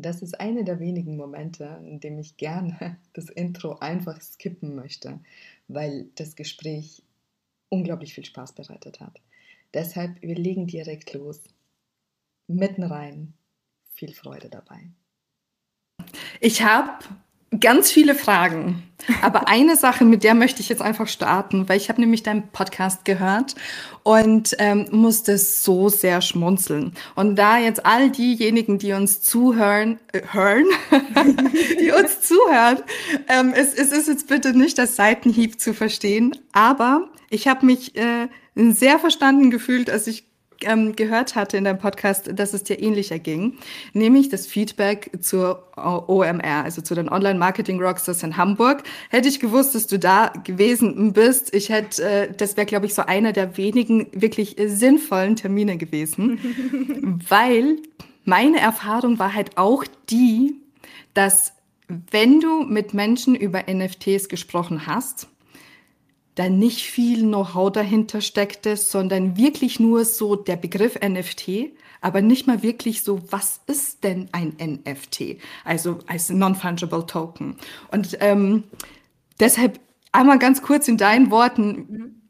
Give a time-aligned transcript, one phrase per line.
[0.00, 5.18] Das ist einer der wenigen Momente, in dem ich gerne das Intro einfach skippen möchte,
[5.66, 7.02] weil das Gespräch
[7.68, 9.20] unglaublich viel Spaß bereitet hat.
[9.74, 11.42] Deshalb, wir legen direkt los.
[12.46, 13.34] Mitten rein.
[13.92, 14.88] Viel Freude dabei.
[16.40, 17.04] Ich habe
[17.60, 18.82] ganz viele Fragen.
[19.22, 22.48] Aber eine Sache, mit der möchte ich jetzt einfach starten, weil ich habe nämlich deinen
[22.48, 23.54] Podcast gehört
[24.02, 26.92] und ähm, musste so sehr schmunzeln.
[27.14, 30.66] Und da jetzt all diejenigen, die uns zuhören, äh, hören,
[31.80, 32.82] die uns zuhören,
[33.28, 37.96] ähm, es, es ist jetzt bitte nicht das Seitenhieb zu verstehen, aber ich habe mich
[37.96, 40.27] äh, sehr verstanden gefühlt, als ich
[40.62, 43.58] ähm, gehört hatte in deinem Podcast, dass es dir ähnlicher ging,
[43.92, 48.82] nämlich das Feedback zur OMR, also zu den Online Marketing Rockstars in Hamburg.
[49.10, 52.94] Hätte ich gewusst, dass du da gewesen bist, ich hätte, äh, das wäre, glaube ich,
[52.94, 56.38] so einer der wenigen wirklich sinnvollen Termine gewesen,
[57.28, 57.76] weil
[58.24, 60.56] meine Erfahrung war halt auch die,
[61.14, 61.52] dass
[61.88, 65.28] wenn du mit Menschen über NFTs gesprochen hast,
[66.38, 72.46] da nicht viel Know-how dahinter steckte, sondern wirklich nur so der Begriff NFT, aber nicht
[72.46, 75.38] mal wirklich so, was ist denn ein NFT?
[75.64, 77.56] Also als Non-Fungible Token.
[77.90, 78.62] Und ähm,
[79.40, 79.80] deshalb
[80.12, 82.22] einmal ganz kurz in deinen Worten,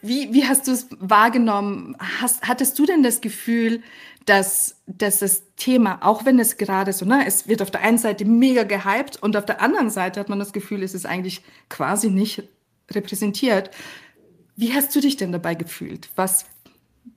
[0.00, 1.96] wie, wie hast du es wahrgenommen?
[2.20, 3.82] Hast, hattest du denn das Gefühl,
[4.24, 7.98] dass, dass das Thema, auch wenn es gerade so, ne, es wird auf der einen
[7.98, 11.42] Seite mega gehypt und auf der anderen Seite hat man das Gefühl, es ist eigentlich
[11.68, 12.44] quasi nicht
[12.92, 13.70] repräsentiert.
[14.56, 16.10] Wie hast du dich denn dabei gefühlt?
[16.16, 16.46] Was,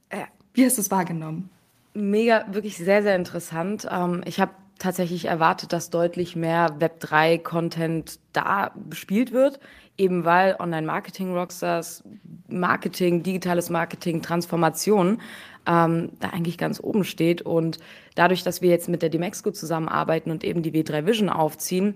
[0.10, 1.50] äh, wie hast du es wahrgenommen?
[1.94, 3.88] Mega, wirklich sehr, sehr interessant.
[3.92, 9.60] Ähm, ich habe tatsächlich erwartet, dass deutlich mehr Web3-Content da bespielt wird,
[9.98, 12.04] eben weil Online-Marketing-Rockstars,
[12.48, 15.22] Marketing, digitales Marketing, Transformation
[15.66, 17.42] ähm, da eigentlich ganz oben steht.
[17.42, 17.78] Und
[18.16, 21.96] dadurch, dass wir jetzt mit der Demexco zusammenarbeiten und eben die W3 Vision aufziehen,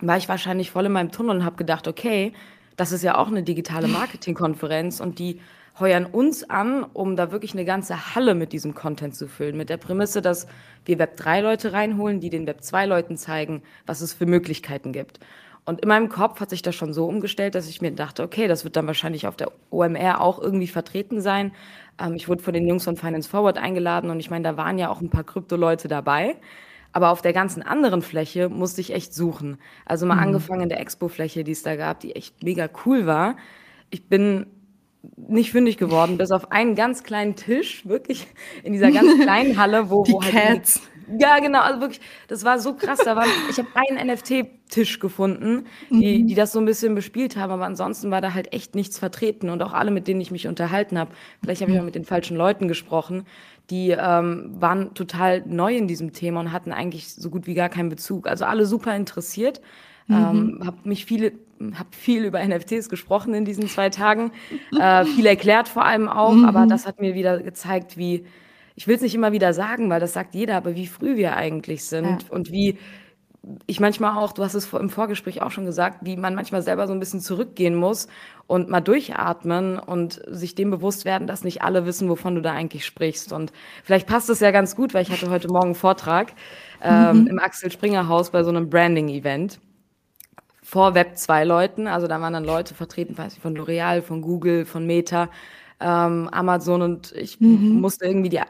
[0.00, 2.32] war ich wahrscheinlich voll in meinem Tunnel und habe gedacht, okay,
[2.78, 5.40] das ist ja auch eine digitale Marketingkonferenz und die
[5.80, 9.56] heuern uns an, um da wirklich eine ganze Halle mit diesem Content zu füllen.
[9.56, 10.46] Mit der Prämisse, dass
[10.84, 15.20] wir Web3-Leute reinholen, die den Web2-Leuten zeigen, was es für Möglichkeiten gibt.
[15.64, 18.48] Und in meinem Kopf hat sich das schon so umgestellt, dass ich mir dachte, okay,
[18.48, 21.52] das wird dann wahrscheinlich auf der OMR auch irgendwie vertreten sein.
[22.00, 24.78] Ähm, ich wurde von den Jungs von Finance Forward eingeladen und ich meine, da waren
[24.78, 26.36] ja auch ein paar Krypto-Leute dabei.
[26.92, 29.58] Aber auf der ganzen anderen Fläche musste ich echt suchen.
[29.84, 30.22] Also mal mhm.
[30.22, 33.36] angefangen in der Expo-Fläche, die es da gab, die echt mega cool war.
[33.90, 34.46] Ich bin
[35.16, 38.26] nicht fündig geworden, bis auf einen ganz kleinen Tisch, wirklich
[38.62, 40.32] in dieser ganz kleinen Halle, wo, die wo halt.
[40.32, 40.80] Cats.
[41.18, 42.98] Ja, genau, also wirklich, das war so krass.
[43.02, 46.26] Da war, ich habe einen NFT-Tisch gefunden, die, mhm.
[46.26, 49.48] die das so ein bisschen bespielt haben, aber ansonsten war da halt echt nichts vertreten
[49.48, 51.12] und auch alle, mit denen ich mich unterhalten habe.
[51.42, 53.24] Vielleicht habe ich auch mit den falschen Leuten gesprochen
[53.70, 57.68] die ähm, waren total neu in diesem Thema und hatten eigentlich so gut wie gar
[57.68, 58.26] keinen Bezug.
[58.26, 59.60] Also alle super interessiert.
[60.06, 60.16] Mhm.
[60.16, 61.32] Ähm, habe mich viele,
[61.74, 64.32] habe viel über NFTs gesprochen in diesen zwei Tagen,
[64.78, 66.44] äh, viel erklärt vor allem auch, mhm.
[66.44, 68.24] aber das hat mir wieder gezeigt, wie
[68.74, 71.36] ich will es nicht immer wieder sagen, weil das sagt jeder, aber wie früh wir
[71.36, 72.28] eigentlich sind ja.
[72.30, 72.78] und wie
[73.66, 76.86] ich manchmal auch, du hast es im Vorgespräch auch schon gesagt, wie man manchmal selber
[76.86, 78.08] so ein bisschen zurückgehen muss
[78.46, 82.52] und mal durchatmen und sich dem bewusst werden, dass nicht alle wissen, wovon du da
[82.52, 83.32] eigentlich sprichst.
[83.32, 83.52] Und
[83.84, 86.32] vielleicht passt es ja ganz gut, weil ich hatte heute Morgen einen Vortrag
[86.82, 87.26] ähm, mhm.
[87.28, 89.60] im Axel Springer Haus bei so einem Branding-Event
[90.62, 91.86] vor Web 2 Leuten.
[91.86, 95.30] Also da waren dann Leute vertreten, weiß ich, von L'Oreal, von Google, von Meta
[95.80, 97.80] ähm, Amazon und ich mhm.
[97.80, 98.40] musste irgendwie die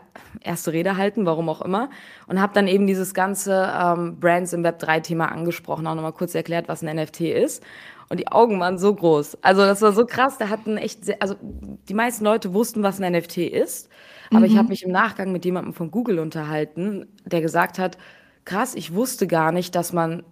[0.41, 1.91] erste Rede halten, warum auch immer.
[2.27, 6.35] Und habe dann eben dieses ganze ähm, Brands im Web 3-Thema angesprochen, auch nochmal kurz
[6.35, 7.63] erklärt, was ein NFT ist.
[8.09, 9.39] Und die Augen waren so groß.
[9.43, 10.39] Also das war so krass.
[10.39, 13.91] Da hatten echt, sehr, also die meisten Leute wussten, was ein NFT ist.
[14.31, 14.47] Aber mhm.
[14.47, 17.99] ich habe mich im Nachgang mit jemandem von Google unterhalten, der gesagt hat,
[18.47, 20.23] krass, ich wusste gar nicht, dass man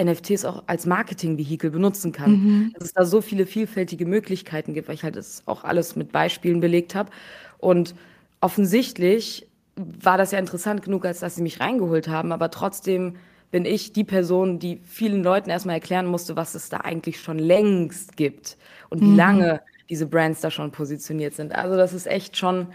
[0.00, 2.30] NFTs auch als Marketingvehikel benutzen kann.
[2.30, 2.72] Mhm.
[2.74, 6.12] Dass es da so viele vielfältige Möglichkeiten gibt, weil ich halt das auch alles mit
[6.12, 7.10] Beispielen belegt habe.
[7.58, 7.94] Und
[8.40, 9.46] offensichtlich
[9.76, 13.16] war das ja interessant genug, als dass sie mich reingeholt haben, aber trotzdem
[13.50, 17.38] bin ich die Person, die vielen Leuten erstmal erklären musste, was es da eigentlich schon
[17.38, 18.56] längst gibt
[18.90, 19.16] und wie mhm.
[19.16, 21.54] lange diese Brands da schon positioniert sind.
[21.54, 22.68] Also das ist echt schon,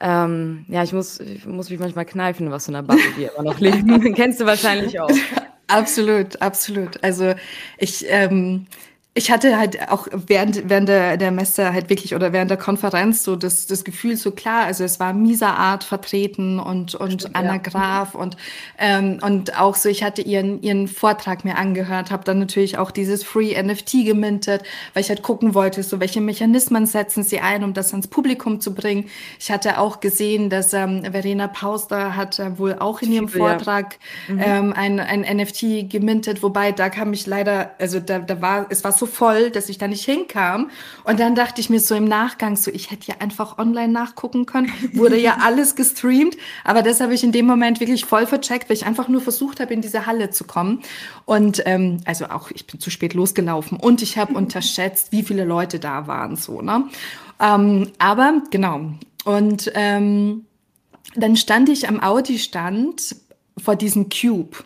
[0.00, 3.42] ähm, ja, ich muss, ich muss mich manchmal kneifen, was in der Bubble die immer
[3.42, 3.86] noch liegt.
[4.16, 5.10] Kennst du wahrscheinlich auch.
[5.68, 7.02] Absolut, absolut.
[7.02, 7.34] Also
[7.78, 8.66] ich, ähm,
[9.16, 13.24] ich hatte halt auch während, während der, der Messe halt wirklich oder während der Konferenz
[13.24, 17.34] so das, das Gefühl so klar, also es war Misa Art vertreten und, und Stimmt,
[17.34, 17.56] Anna ja.
[17.56, 18.36] Graf und,
[18.78, 22.90] ähm, und auch so, ich hatte ihren, ihren Vortrag mir angehört, habe dann natürlich auch
[22.90, 27.64] dieses Free NFT gemintet, weil ich halt gucken wollte, so welche Mechanismen setzen sie ein,
[27.64, 29.06] um das ans Publikum zu bringen.
[29.40, 33.96] Ich hatte auch gesehen, dass ähm, Verena Pauster hat äh, wohl auch in ihrem Vortrag
[34.28, 34.34] ja.
[34.34, 34.42] mhm.
[34.44, 38.84] ähm, ein, ein NFT gemintet, wobei da kam ich leider, also da, da war, es
[38.84, 40.70] war so voll, dass ich da nicht hinkam.
[41.04, 44.46] Und dann dachte ich mir so im Nachgang so, ich hätte ja einfach online nachgucken
[44.46, 44.72] können.
[44.92, 46.36] Wurde ja alles gestreamt.
[46.64, 49.60] Aber das habe ich in dem Moment wirklich voll vercheckt, weil ich einfach nur versucht
[49.60, 50.82] habe, in diese Halle zu kommen.
[51.24, 55.44] Und ähm, also auch, ich bin zu spät losgelaufen und ich habe unterschätzt, wie viele
[55.44, 56.36] Leute da waren.
[56.36, 56.84] So, ne?
[57.40, 58.92] Ähm, aber genau.
[59.24, 60.46] Und ähm,
[61.14, 63.16] dann stand ich am Audi-Stand
[63.58, 64.58] vor diesem Cube.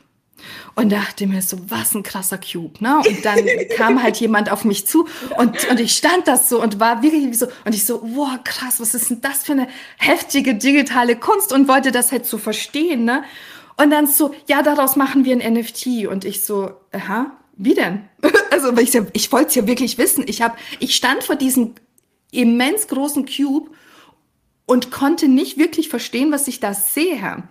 [0.75, 2.99] Und dachte mir so, was ein krasser Cube, ne?
[2.99, 3.39] Und dann
[3.77, 5.07] kam halt jemand auf mich zu
[5.39, 8.81] und, und ich stand das so und war wirklich so, und ich so, wow, krass,
[8.81, 13.05] was ist denn das für eine heftige digitale Kunst und wollte das halt so verstehen,
[13.05, 13.25] ne?
[13.77, 16.07] Und dann so, ja, daraus machen wir ein NFT.
[16.07, 18.09] Und ich so, aha, wie denn?
[18.51, 20.25] also, ich, ich wollte es ja wirklich wissen.
[20.27, 21.75] Ich hab, ich stand vor diesem
[22.31, 23.71] immens großen Cube
[24.71, 27.43] und konnte nicht wirklich verstehen, was ich da sehe.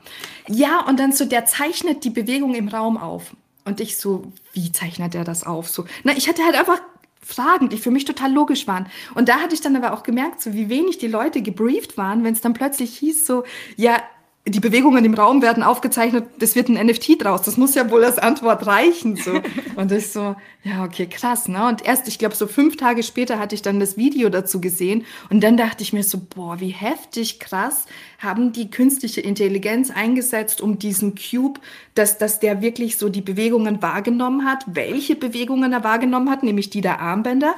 [0.47, 3.35] Ja, und dann so, der zeichnet die Bewegung im Raum auf.
[3.65, 5.67] Und ich so, wie zeichnet er das auf?
[5.67, 6.79] So, na, ich hatte halt einfach
[7.21, 8.87] Fragen, die für mich total logisch waren.
[9.15, 12.23] Und da hatte ich dann aber auch gemerkt, so wie wenig die Leute gebrieft waren,
[12.23, 13.43] wenn es dann plötzlich hieß, so,
[13.75, 14.01] ja,
[14.47, 17.43] die Bewegungen im Raum werden aufgezeichnet, es wird ein NFT draus.
[17.43, 19.15] Das muss ja wohl als Antwort reichen.
[19.15, 19.41] So.
[19.75, 21.47] Und ich so, ja, okay, krass.
[21.47, 21.67] Ne?
[21.67, 25.05] Und erst, ich glaube, so fünf Tage später hatte ich dann das Video dazu gesehen.
[25.29, 27.85] Und dann dachte ich mir so, boah, wie heftig krass
[28.17, 31.59] haben die künstliche Intelligenz eingesetzt, um diesen Cube,
[31.93, 36.69] dass, dass der wirklich so die Bewegungen wahrgenommen hat, welche Bewegungen er wahrgenommen hat, nämlich
[36.69, 37.55] die der Armbänder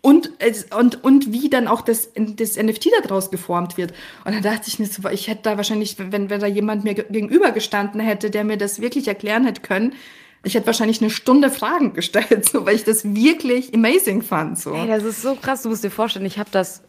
[0.00, 0.30] und,
[0.76, 3.92] und, und wie dann auch das, das NFT daraus geformt wird.
[4.24, 6.94] Und dann dachte ich mir so, ich hätte da wahrscheinlich, wenn, wenn da jemand mir
[6.94, 9.94] gegenübergestanden hätte, der mir das wirklich erklären hätte können,
[10.42, 14.58] ich hätte wahrscheinlich eine Stunde Fragen gestellt, so, weil ich das wirklich amazing fand.
[14.58, 14.74] So.
[14.74, 16.82] Hey, das ist so krass, du musst dir vorstellen, ich habe das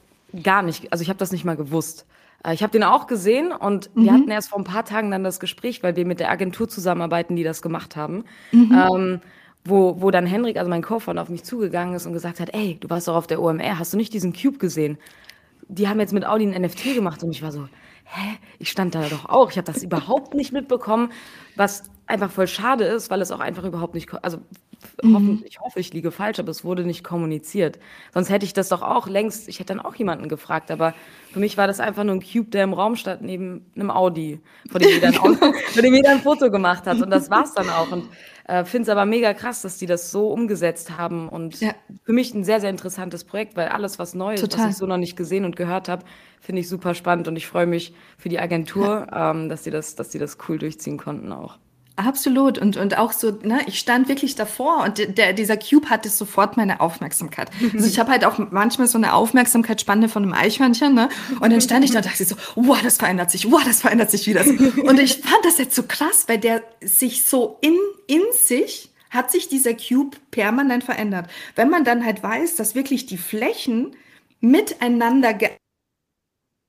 [0.43, 2.05] gar nicht, also ich habe das nicht mal gewusst.
[2.43, 4.03] Äh, ich habe den auch gesehen und mhm.
[4.03, 6.67] wir hatten erst vor ein paar Tagen dann das Gespräch, weil wir mit der Agentur
[6.67, 8.25] zusammenarbeiten, die das gemacht haben.
[8.51, 8.85] Mhm.
[8.93, 9.21] Ähm,
[9.65, 12.77] wo, wo dann Henrik, also mein Co-Founder, auf mich zugegangen ist und gesagt hat, ey,
[12.79, 14.97] du warst doch auf der OMR, hast du nicht diesen Cube gesehen?
[15.67, 17.67] Die haben jetzt mit Audi ein NFT gemacht und ich war so,
[18.05, 21.11] hä, ich stand da doch auch, ich habe das überhaupt nicht mitbekommen,
[21.55, 24.37] was einfach voll schade ist, weil es auch einfach überhaupt nicht, also
[25.01, 25.43] mhm.
[25.45, 27.79] ich hoffe, ich liege falsch, aber es wurde nicht kommuniziert.
[28.13, 30.93] Sonst hätte ich das doch auch längst, ich hätte dann auch jemanden gefragt, aber
[31.31, 34.39] für mich war das einfach nur ein Cube, der im Raum stand, neben einem Audi,
[34.69, 37.53] vor dem jeder ein, Auto, vor dem jeder ein Foto gemacht hat und das war's
[37.53, 38.05] dann auch und
[38.47, 41.73] äh, Finde es aber mega krass, dass die das so umgesetzt haben und ja.
[42.03, 44.65] für mich ein sehr, sehr interessantes Projekt, weil alles, was neu ist, Total.
[44.65, 46.05] was ich so noch nicht gesehen und gehört habe,
[46.41, 49.31] finde ich super spannend und ich freue mich für die Agentur, ja.
[49.31, 51.57] ähm, dass, die das, dass die das cool durchziehen konnten auch.
[51.97, 52.57] Absolut.
[52.57, 56.57] Und, und auch so, ne, ich stand wirklich davor und der, dieser Cube hatte sofort
[56.57, 57.49] meine Aufmerksamkeit.
[57.73, 61.09] Also ich habe halt auch manchmal so eine Aufmerksamkeitsspanne von einem Eichhörnchen, ne?
[61.39, 64.11] Und dann stand ich da und dachte so, wow, das verändert sich, wow, das verändert
[64.11, 64.45] sich wieder.
[64.45, 67.75] Und ich fand das jetzt so krass, weil der sich so in,
[68.07, 71.29] in sich hat sich dieser Cube permanent verändert.
[71.55, 73.95] Wenn man dann halt weiß, dass wirklich die Flächen
[74.41, 75.33] miteinander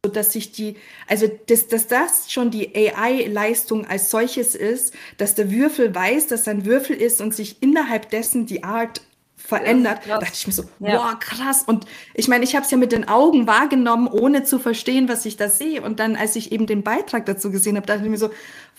[0.03, 0.77] dass sich die,
[1.09, 6.49] also dass, dass das schon die AI-Leistung als solches ist, dass der Würfel weiß, dass
[6.49, 9.03] ein Würfel ist und sich innerhalb dessen die Art
[9.47, 10.97] verändert, da dachte ich mir so, ja.
[10.97, 11.63] boah, krass.
[11.67, 15.25] Und ich meine, ich habe es ja mit den Augen wahrgenommen, ohne zu verstehen, was
[15.25, 15.83] ich da sehe.
[15.83, 18.31] Und dann, als ich eben den Beitrag dazu gesehen habe, dachte ich mir so,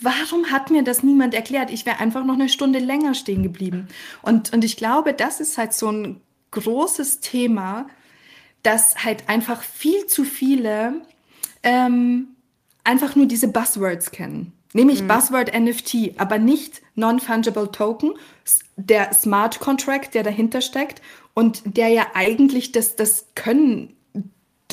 [0.02, 1.72] warum hat mir das niemand erklärt?
[1.72, 3.88] Ich wäre einfach noch eine Stunde länger stehen geblieben.
[4.22, 6.22] Und, und ich glaube, das ist halt so ein
[6.52, 7.88] großes Thema,
[8.64, 11.02] dass halt einfach viel zu viele
[11.64, 12.30] ähm,
[12.84, 14.54] einfach nur diese Buzzwords kennen.
[14.74, 15.08] Nämlich mhm.
[15.08, 18.14] Buzzword NFT, aber nicht Non-Fungible Token,
[18.76, 21.02] der Smart Contract, der dahinter steckt
[21.34, 23.97] und der ja eigentlich das, das Können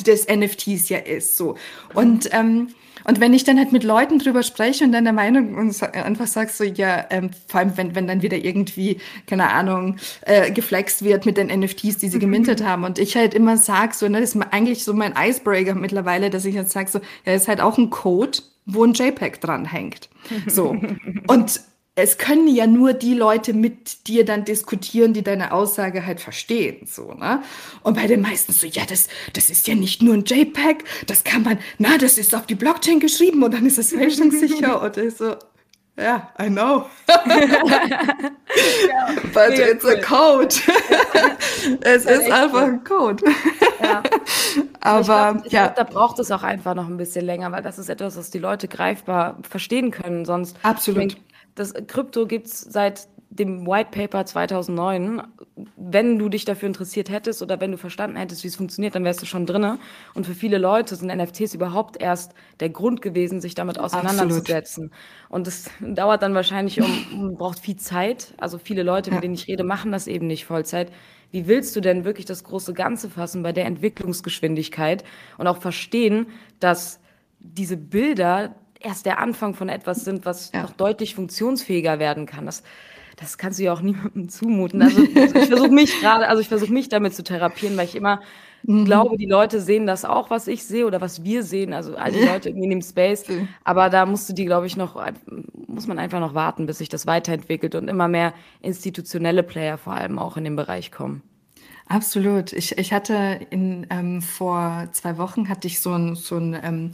[0.03, 1.37] des NFTs ja ist.
[1.37, 1.55] So.
[1.93, 2.69] Und ähm,
[3.05, 6.25] und wenn ich dann halt mit Leuten drüber spreche und dann der Meinung und einfach
[6.25, 11.03] sagst so, ja, ähm, vor allem wenn, wenn dann wieder irgendwie, keine Ahnung, äh, geflext
[11.03, 14.21] wird mit den NFTs, die sie gemintet haben und ich halt immer sag so, ne,
[14.21, 17.61] das ist eigentlich so mein Icebreaker mittlerweile, dass ich jetzt sag so, ja, ist halt
[17.61, 20.09] auch ein Code, wo ein JPEG dran hängt.
[20.47, 20.75] So.
[21.27, 21.61] Und
[21.95, 26.85] es können ja nur die Leute mit dir dann diskutieren, die deine Aussage halt verstehen,
[26.85, 27.41] so, ne?
[27.83, 31.23] Und bei den meisten so, ja, das, das ist ja nicht nur ein JPEG, das
[31.23, 34.97] kann man, na, das ist auf die Blockchain geschrieben und dann ist es fälschungssicher und
[34.97, 35.35] ich so,
[35.97, 36.89] Yeah, I know.
[37.07, 37.25] But
[39.57, 39.93] ja, it's cool.
[39.93, 40.53] a code.
[41.81, 43.23] es ist einfach ein Code.
[43.81, 44.03] Ja.
[44.81, 45.67] Aber ich glaub, ich ja.
[45.67, 48.29] Glaub, da braucht es auch einfach noch ein bisschen länger, weil das ist etwas, was
[48.29, 50.25] die Leute greifbar verstehen können.
[50.25, 50.57] Sonst.
[50.63, 51.15] Absolut.
[51.55, 55.21] Das Krypto gibt es seit dem White Paper 2009,
[55.75, 59.03] wenn du dich dafür interessiert hättest oder wenn du verstanden hättest, wie es funktioniert, dann
[59.03, 59.77] wärst du schon drinne.
[60.13, 64.85] Und für viele Leute sind NFTs überhaupt erst der Grund gewesen, sich damit auseinanderzusetzen.
[64.85, 64.91] Absolut.
[65.29, 68.33] Und es dauert dann wahrscheinlich um, braucht viel Zeit.
[68.37, 70.91] Also viele Leute, mit denen ich rede, machen das eben nicht Vollzeit.
[71.31, 75.03] Wie willst du denn wirklich das große Ganze fassen bei der Entwicklungsgeschwindigkeit
[75.37, 76.27] und auch verstehen,
[76.59, 76.99] dass
[77.39, 80.61] diese Bilder erst der Anfang von etwas sind, was ja.
[80.61, 82.45] noch deutlich funktionsfähiger werden kann.
[82.45, 82.63] Das,
[83.17, 84.81] das kannst du ja auch niemandem zumuten.
[84.81, 88.21] Also ich versuche mich gerade, also ich versuche mich damit zu therapieren, weil ich immer
[88.63, 88.85] mhm.
[88.85, 92.11] glaube, die Leute sehen das auch, was ich sehe oder was wir sehen, also all
[92.11, 93.25] die Leute in dem Space.
[93.63, 95.01] Aber da musst du die, glaube ich, noch,
[95.67, 99.93] muss man einfach noch warten, bis sich das weiterentwickelt und immer mehr institutionelle Player vor
[99.93, 101.21] allem auch in den Bereich kommen.
[101.87, 102.51] Absolut.
[102.53, 106.91] Ich, ich hatte in, ähm, vor zwei Wochen hatte ich so ein, so ein ähm,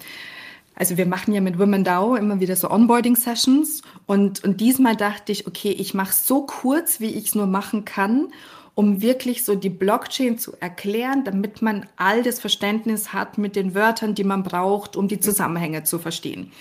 [0.75, 5.31] also wir machen ja mit Women DAO immer wieder so Onboarding-Sessions und, und diesmal dachte
[5.31, 8.29] ich, okay, ich mache so kurz, wie ich es nur machen kann,
[8.73, 13.75] um wirklich so die Blockchain zu erklären, damit man all das Verständnis hat mit den
[13.75, 16.51] Wörtern, die man braucht, um die Zusammenhänge zu verstehen.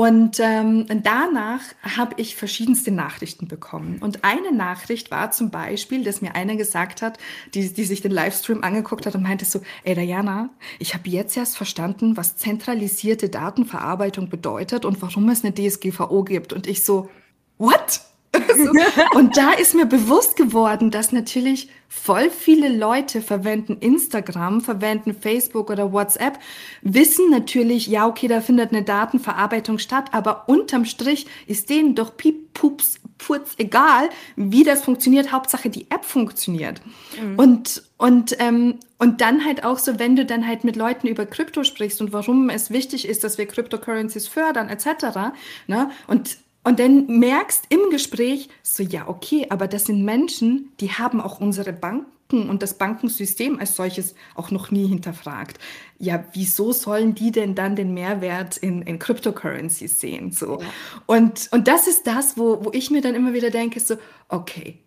[0.00, 3.98] Und ähm, danach habe ich verschiedenste Nachrichten bekommen.
[4.00, 7.18] Und eine Nachricht war zum Beispiel, dass mir einer gesagt hat,
[7.52, 11.36] die, die sich den Livestream angeguckt hat und meinte so, ey Diana, ich habe jetzt
[11.36, 16.54] erst verstanden, was zentralisierte Datenverarbeitung bedeutet und warum es eine DSGVO gibt.
[16.54, 17.10] Und ich so,
[17.58, 18.00] what?
[19.14, 25.70] und da ist mir bewusst geworden, dass natürlich voll viele Leute verwenden Instagram, verwenden Facebook
[25.70, 26.38] oder WhatsApp,
[26.82, 32.16] wissen natürlich, ja, okay, da findet eine Datenverarbeitung statt, aber unterm Strich ist denen doch
[32.16, 35.32] piep, pups, putz, egal, wie das funktioniert.
[35.32, 36.80] Hauptsache, die App funktioniert.
[37.20, 37.36] Mhm.
[37.36, 41.26] Und, und, ähm, und dann halt auch so, wenn du dann halt mit Leuten über
[41.26, 45.32] Krypto sprichst und warum es wichtig ist, dass wir Cryptocurrencies fördern, etc.
[45.66, 45.90] Ne?
[46.06, 51.20] Und und dann merkst im Gespräch so, ja, okay, aber das sind Menschen, die haben
[51.20, 55.58] auch unsere Banken und das Bankensystem als solches auch noch nie hinterfragt.
[55.98, 60.32] Ja, wieso sollen die denn dann den Mehrwert in, in Cryptocurrencies sehen?
[60.32, 60.60] So.
[60.60, 60.66] Ja.
[61.06, 63.96] Und, und das ist das, wo, wo ich mir dann immer wieder denke, so,
[64.28, 64.78] okay,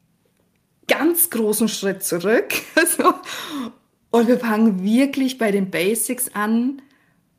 [0.88, 2.53] ganz großen Schritt zurück.
[2.98, 3.13] so,
[4.12, 6.84] und wir fangen wirklich bei den Basics an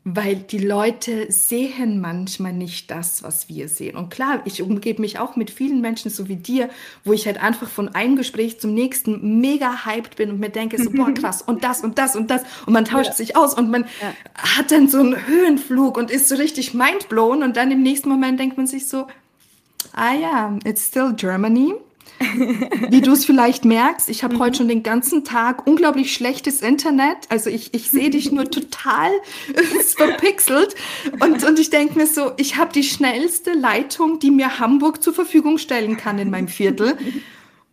[0.05, 3.97] weil die Leute sehen manchmal nicht das, was wir sehen.
[3.97, 6.69] Und klar, ich umgebe mich auch mit vielen Menschen, so wie dir,
[7.05, 10.83] wo ich halt einfach von einem Gespräch zum nächsten mega hyped bin und mir denke
[10.83, 12.43] so, boah, krass, und das und das und das.
[12.67, 13.15] Und man tauscht ja.
[13.15, 14.15] sich aus und man ja.
[14.37, 17.43] hat dann so einen Höhenflug und ist so richtig mindblown.
[17.43, 19.07] Und dann im nächsten Moment denkt man sich so,
[19.95, 21.75] ah ja, it's still Germany.
[22.91, 24.39] Wie du es vielleicht merkst, ich habe mhm.
[24.41, 27.19] heute schon den ganzen Tag unglaublich schlechtes Internet.
[27.29, 29.11] Also ich, ich sehe dich nur total
[29.97, 30.75] verpixelt.
[31.21, 35.15] Und, und ich denke mir so, ich habe die schnellste Leitung, die mir Hamburg zur
[35.15, 36.97] Verfügung stellen kann in meinem Viertel.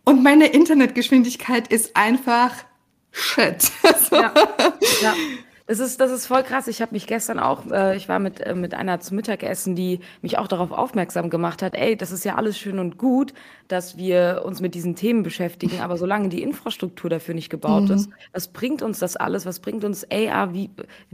[0.04, 2.52] Und meine Internetgeschwindigkeit ist einfach
[3.10, 3.70] shit.
[3.82, 4.16] Also.
[4.16, 4.34] Ja.
[5.02, 5.14] ja.
[5.66, 6.66] Das ist, das ist voll krass.
[6.66, 10.00] Ich habe mich gestern auch, äh, ich war mit, äh, mit einer zum Mittagessen, die
[10.20, 13.32] mich auch darauf aufmerksam gemacht hat, ey, das ist ja alles schön und gut,
[13.68, 17.94] dass wir uns mit diesen Themen beschäftigen, aber solange die Infrastruktur dafür nicht gebaut mhm.
[17.94, 19.46] ist, was bringt uns das alles?
[19.46, 20.52] Was bringt uns AR,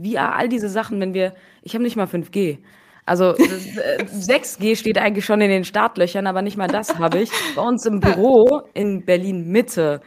[0.01, 2.57] VR, all diese Sachen, wenn wir, ich habe nicht mal 5G.
[3.05, 7.31] Also 6G äh, steht eigentlich schon in den Startlöchern, aber nicht mal das habe ich.
[7.55, 10.01] Bei uns im Büro in Berlin Mitte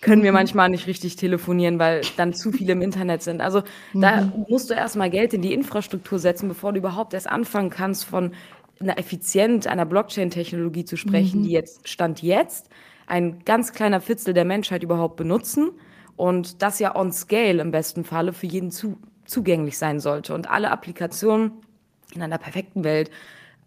[0.00, 0.36] können wir mhm.
[0.36, 3.40] manchmal nicht richtig telefonieren, weil dann zu viele im Internet sind.
[3.40, 4.46] Also da mhm.
[4.48, 8.32] musst du erstmal Geld in die Infrastruktur setzen, bevor du überhaupt erst anfangen kannst, von
[8.80, 11.44] einer effizient, einer Blockchain-Technologie zu sprechen, mhm.
[11.44, 12.70] die jetzt Stand jetzt
[13.06, 15.72] ein ganz kleiner Fitzel der Menschheit überhaupt benutzen
[16.16, 20.34] und das ja on scale im besten Falle für jeden zu, zugänglich sein sollte.
[20.34, 21.52] Und alle Applikationen
[22.14, 23.10] in einer perfekten Welt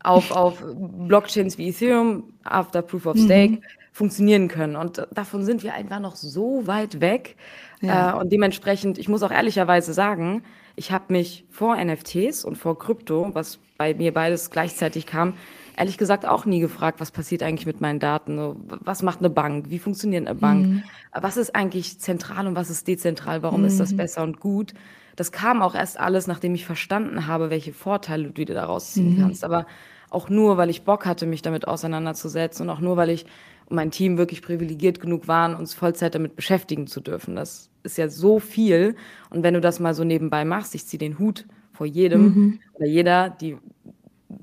[0.01, 3.63] auf, auf Blockchains wie Ethereum, After Proof of Stake, mhm
[3.93, 4.75] funktionieren können.
[4.75, 7.37] Und davon sind wir einfach noch so weit weg.
[7.79, 8.11] Ja.
[8.11, 10.43] Äh, und dementsprechend, ich muss auch ehrlicherweise sagen,
[10.75, 15.35] ich habe mich vor NFTs und vor Krypto, was bei mir beides gleichzeitig kam,
[15.77, 18.55] ehrlich gesagt auch nie gefragt, was passiert eigentlich mit meinen Daten?
[18.67, 19.69] Was macht eine Bank?
[19.69, 20.67] Wie funktioniert eine Bank?
[20.67, 20.83] Mhm.
[21.13, 23.43] Was ist eigentlich zentral und was ist dezentral?
[23.43, 23.67] Warum mhm.
[23.67, 23.97] ist das mhm.
[23.97, 24.73] besser und gut?
[25.15, 29.17] Das kam auch erst alles, nachdem ich verstanden habe, welche Vorteile du dir daraus ziehen
[29.17, 29.21] mhm.
[29.21, 29.43] kannst.
[29.43, 29.67] Aber
[30.09, 33.25] auch nur, weil ich Bock hatte, mich damit auseinanderzusetzen und auch nur, weil ich
[33.67, 37.35] und mein Team wirklich privilegiert genug waren, uns Vollzeit damit beschäftigen zu dürfen.
[37.35, 38.95] Das ist ja so viel.
[39.29, 42.59] Und wenn du das mal so nebenbei machst, ich ziehe den Hut vor jedem mhm.
[42.73, 43.57] oder jeder, die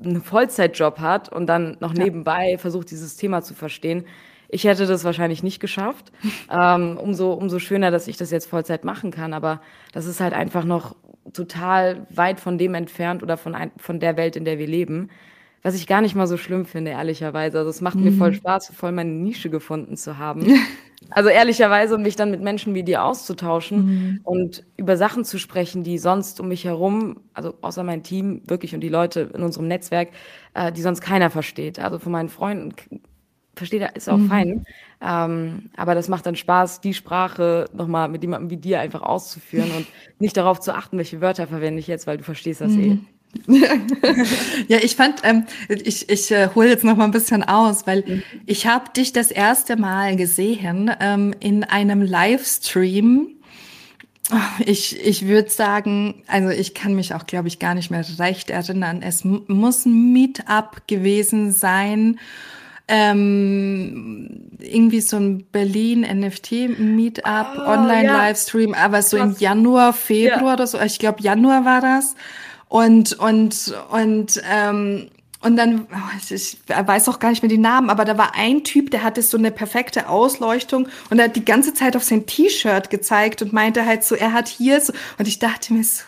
[0.04, 2.04] einen Vollzeitjob hat und dann noch Ja.
[2.04, 4.04] nebenbei versucht, dieses Thema zu verstehen.
[4.48, 6.12] Ich hätte das wahrscheinlich nicht geschafft.
[6.52, 9.32] Ähm, umso, umso schöner, dass ich das jetzt Vollzeit machen kann.
[9.32, 9.60] Aber
[9.92, 10.96] das ist halt einfach noch
[11.32, 15.10] total weit von dem entfernt oder von, ein, von der Welt, in der wir leben.
[15.62, 17.58] Was ich gar nicht mal so schlimm finde, ehrlicherweise.
[17.58, 20.46] Also es macht mir voll Spaß, voll meine Nische gefunden zu haben.
[21.10, 25.98] Also ehrlicherweise, mich dann mit Menschen wie dir auszutauschen und über Sachen zu sprechen, die
[25.98, 30.10] sonst um mich herum, also außer mein Team wirklich und die Leute in unserem Netzwerk,
[30.54, 31.78] äh, die sonst keiner versteht.
[31.78, 32.74] Also von meinen Freunden
[33.56, 34.64] versteht er, ist auch fein.
[35.02, 39.70] Ähm, aber das macht dann Spaß, die Sprache nochmal mit jemandem wie dir einfach auszuführen
[39.72, 39.86] und
[40.18, 42.98] nicht darauf zu achten, welche Wörter verwende ich jetzt, weil du verstehst das eh.
[44.68, 48.22] Ja, ich fand, ähm, ich, ich äh, hole jetzt noch mal ein bisschen aus, weil
[48.46, 53.28] ich habe dich das erste Mal gesehen ähm, in einem Livestream.
[54.64, 58.50] Ich, ich würde sagen, also ich kann mich auch, glaube ich, gar nicht mehr recht
[58.50, 59.02] erinnern.
[59.02, 62.18] Es mu- muss ein Meetup gewesen sein.
[62.86, 68.16] Ähm, irgendwie so ein Berlin NFT Meetup, Ah, Online ja.
[68.26, 69.40] Livestream, aber so im Krass.
[69.40, 70.80] Januar, Februar oder so.
[70.80, 72.14] Ich glaube, Januar war das.
[72.70, 75.10] Und, und, und, ähm,
[75.42, 78.36] und dann, oh, ich, ich weiß auch gar nicht mehr die Namen, aber da war
[78.36, 82.04] ein Typ, der hatte so eine perfekte Ausleuchtung und er hat die ganze Zeit auf
[82.04, 85.82] sein T-Shirt gezeigt und meinte halt so, er hat hier so, und ich dachte mir
[85.82, 86.04] so,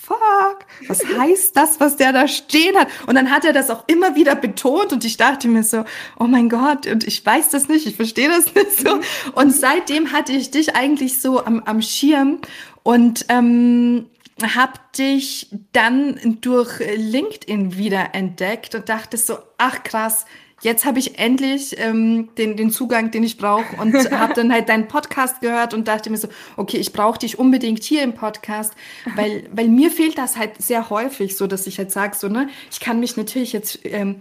[0.00, 2.86] fuck, was heißt das, was der da stehen hat?
[3.08, 5.84] Und dann hat er das auch immer wieder betont und ich dachte mir so,
[6.20, 9.00] oh mein Gott, und ich weiß das nicht, ich verstehe das nicht so.
[9.32, 12.38] Und seitdem hatte ich dich eigentlich so am, am Schirm
[12.84, 14.06] und ähm,
[14.42, 20.26] hab dich dann durch LinkedIn wieder entdeckt und dachte so, ach krass,
[20.62, 24.68] jetzt habe ich endlich ähm, den, den Zugang, den ich brauche und habe dann halt
[24.68, 28.74] deinen Podcast gehört und dachte mir so, okay, ich brauche dich unbedingt hier im Podcast,
[29.14, 32.48] weil, weil mir fehlt das halt sehr häufig so, dass ich halt sage, so, ne,
[32.70, 34.16] ich kann mich natürlich jetzt ähm,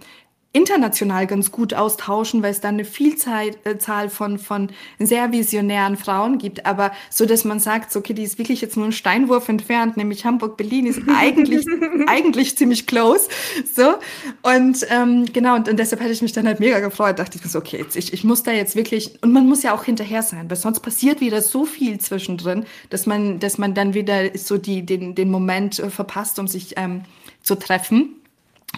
[0.55, 4.69] international ganz gut austauschen, weil es dann eine Vielzahl äh, von, von
[4.99, 8.77] sehr visionären Frauen gibt, aber so, dass man sagt, so, okay, die ist wirklich jetzt
[8.77, 11.65] nur ein Steinwurf entfernt, nämlich Hamburg, Berlin ist eigentlich,
[12.07, 13.27] eigentlich ziemlich close,
[13.75, 13.95] so,
[14.43, 17.43] und ähm, genau, und, und deshalb hätte ich mich dann halt mega gefreut, dachte ich
[17.43, 19.83] mir so, okay, jetzt, ich, ich muss da jetzt wirklich, und man muss ja auch
[19.83, 24.37] hinterher sein, weil sonst passiert wieder so viel zwischendrin, dass man, dass man dann wieder
[24.37, 27.01] so die, den, den Moment äh, verpasst, um sich ähm,
[27.41, 28.15] zu treffen.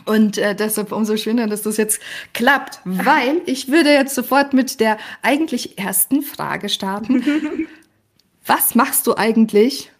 [0.06, 2.02] Und äh, deshalb umso schöner, dass das jetzt
[2.34, 7.24] klappt, weil ich würde jetzt sofort mit der eigentlich ersten Frage starten.
[8.46, 9.92] Was machst du eigentlich?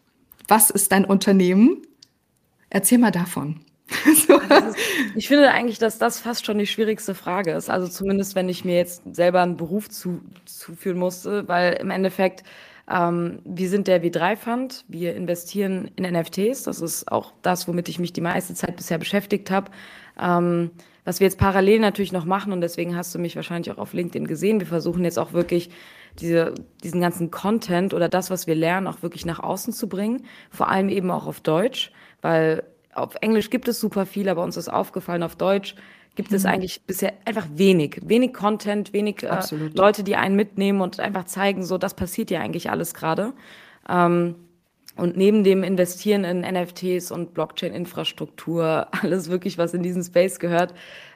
[0.48, 1.82] Was ist dein Unternehmen?
[2.70, 3.60] Erzähl mal davon.
[4.28, 4.40] so.
[5.16, 7.70] Ich finde eigentlich, dass das fast schon die schwierigste Frage ist.
[7.70, 12.44] Also zumindest, wenn ich mir jetzt selber einen Beruf zu, zuführen musste, weil im Endeffekt,
[12.90, 16.64] ähm, wir sind der W3-Fund, wir investieren in NFTs.
[16.64, 19.72] Das ist auch das, womit ich mich die meiste Zeit bisher beschäftigt habe.
[20.20, 20.72] Ähm,
[21.04, 23.94] was wir jetzt parallel natürlich noch machen, und deswegen hast du mich wahrscheinlich auch auf
[23.94, 25.70] LinkedIn gesehen, wir versuchen jetzt auch wirklich
[26.20, 30.26] diese, diesen ganzen Content oder das, was wir lernen, auch wirklich nach außen zu bringen.
[30.50, 34.58] Vor allem eben auch auf Deutsch, weil auf Englisch gibt es super viel, aber uns
[34.58, 35.76] ist aufgefallen, auf Deutsch
[36.18, 38.02] gibt es eigentlich bisher einfach wenig.
[38.04, 39.40] Wenig Content, wenig äh.
[39.74, 43.34] Leute, die einen mitnehmen und einfach zeigen, so, das passiert ja eigentlich alles gerade.
[43.88, 44.36] Ähm,
[44.98, 50.74] und neben dem Investieren in NFTs und Blockchain-Infrastruktur, alles wirklich, was in diesen Space gehört,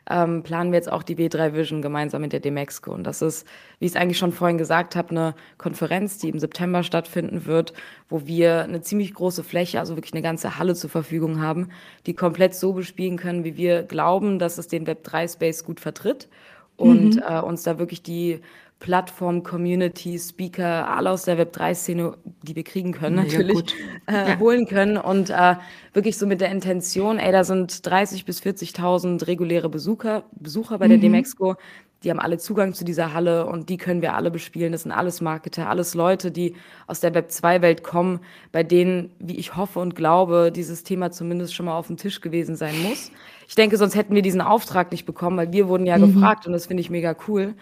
[0.10, 2.92] ähm, planen wir jetzt auch die W3 Vision gemeinsam mit der Demexco.
[2.92, 3.48] Und das ist,
[3.80, 7.74] wie ich es eigentlich schon vorhin gesagt habe, eine Konferenz, die im September stattfinden wird,
[8.10, 11.70] wo wir eine ziemlich große Fläche, also wirklich eine ganze Halle zur Verfügung haben,
[12.06, 16.30] die komplett so bespielen können, wie wir glauben, dass es den Web3-Space gut vertritt
[16.78, 18.42] und äh, uns da wirklich die
[18.82, 23.76] Plattform, Community, Speaker, alle aus der Web3-Szene, die wir kriegen können, Mega natürlich,
[24.08, 25.56] äh, holen können und äh,
[25.94, 30.88] wirklich so mit der Intention, ey, da sind 30.000 bis 40.000 reguläre Besucher, Besucher bei
[30.90, 31.56] der Demexco,
[32.04, 34.72] die haben alle Zugang zu dieser Halle und die können wir alle bespielen.
[34.72, 36.56] Das sind alles Marketer, alles Leute, die
[36.88, 41.68] aus der Web2-Welt kommen, bei denen, wie ich hoffe und glaube, dieses Thema zumindest schon
[41.68, 43.12] mal auf dem Tisch gewesen sein muss.
[43.48, 46.54] Ich denke, sonst hätten wir diesen Auftrag nicht bekommen, weil wir wurden ja gefragt und
[46.54, 47.54] das finde ich mega cool.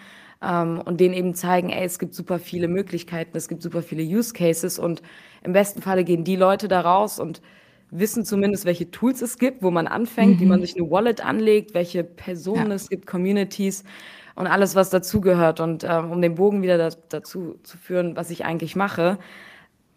[0.41, 4.03] Ähm, und denen eben zeigen, ey, es gibt super viele Möglichkeiten, es gibt super viele
[4.03, 5.01] Use Cases und
[5.43, 7.41] im besten Falle gehen die Leute da raus und
[7.91, 11.73] wissen zumindest, welche Tools es gibt, wo man anfängt, wie man sich eine Wallet anlegt,
[11.73, 12.75] welche Personen Ja.
[12.75, 13.83] es gibt, Communities
[14.35, 15.59] und alles, was dazugehört.
[15.59, 19.17] Und ähm, um den Bogen wieder da, dazu zu führen, was ich eigentlich mache,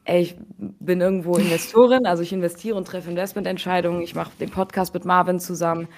[0.04, 4.02] ey, ich bin irgendwo Investorin, also ich investiere und treffe Investmententscheidungen.
[4.02, 5.88] Ich mache den Podcast mit Marvin zusammen.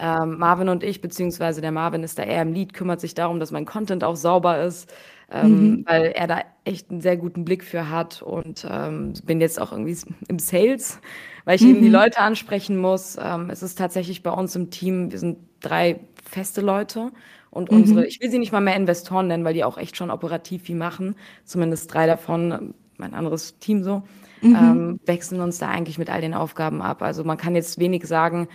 [0.00, 3.38] Ähm, Marvin und ich, beziehungsweise der Marvin ist da eher im Lead, kümmert sich darum,
[3.40, 4.92] dass mein Content auch sauber ist.
[5.32, 5.86] ähm, mhm.
[5.86, 9.72] weil er da echt einen sehr guten Blick für hat und ähm, bin jetzt auch
[9.72, 9.96] irgendwie
[10.28, 11.00] im Sales,
[11.44, 11.70] weil ich mhm.
[11.70, 11.94] eben die mhm.
[11.94, 13.16] Leute ansprechen muss.
[13.20, 17.12] Ähm, es ist tatsächlich bei uns im Team, wir sind drei feste Leute
[17.50, 17.78] und mhm.
[17.78, 20.64] unsere, ich will sie nicht mal mehr Investoren nennen, weil die auch echt schon operativ
[20.64, 24.02] viel machen, zumindest drei davon, mein anderes Team so,
[24.40, 24.56] mhm.
[24.56, 27.02] ähm, wechseln uns da eigentlich mit all den Aufgaben ab.
[27.02, 28.48] Also man kann jetzt wenig sagen,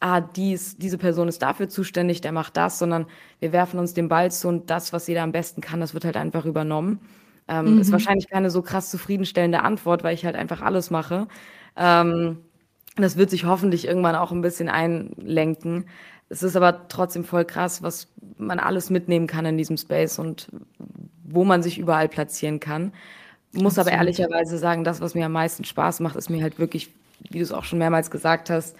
[0.00, 3.06] ah, dies, diese Person ist dafür zuständig, der macht das, sondern
[3.38, 6.04] wir werfen uns den Ball zu und das, was jeder am besten kann, das wird
[6.04, 7.00] halt einfach übernommen.
[7.48, 7.80] Ähm, mhm.
[7.80, 11.28] Ist wahrscheinlich keine so krass zufriedenstellende Antwort, weil ich halt einfach alles mache.
[11.76, 12.38] Ähm,
[12.96, 15.86] das wird sich hoffentlich irgendwann auch ein bisschen einlenken.
[16.28, 20.48] Es ist aber trotzdem voll krass, was man alles mitnehmen kann in diesem Space und
[21.24, 22.92] wo man sich überall platzieren kann.
[23.52, 23.88] Muss Absolut.
[23.88, 26.90] aber ehrlicherweise sagen, das, was mir am meisten Spaß macht, ist mir halt wirklich,
[27.30, 28.76] wie du es auch schon mehrmals gesagt hast,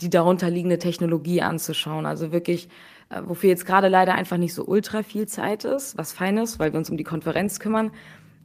[0.00, 2.06] die darunter liegende Technologie anzuschauen.
[2.06, 2.68] Also wirklich,
[3.10, 6.58] äh, wofür jetzt gerade leider einfach nicht so ultra viel Zeit ist, was fein ist,
[6.58, 7.92] weil wir uns um die Konferenz kümmern,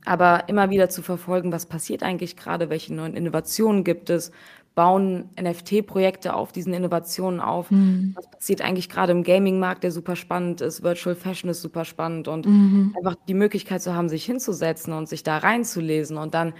[0.05, 4.31] aber immer wieder zu verfolgen, was passiert eigentlich gerade, welche neuen Innovationen gibt es,
[4.73, 7.69] bauen NFT-Projekte auf diesen Innovationen auf.
[7.71, 8.13] Mhm.
[8.15, 12.27] Was passiert eigentlich gerade im Gaming-Markt, der super spannend ist, Virtual Fashion ist super spannend
[12.27, 12.95] und mhm.
[12.97, 16.53] einfach die Möglichkeit zu haben, sich hinzusetzen und sich da reinzulesen und dann,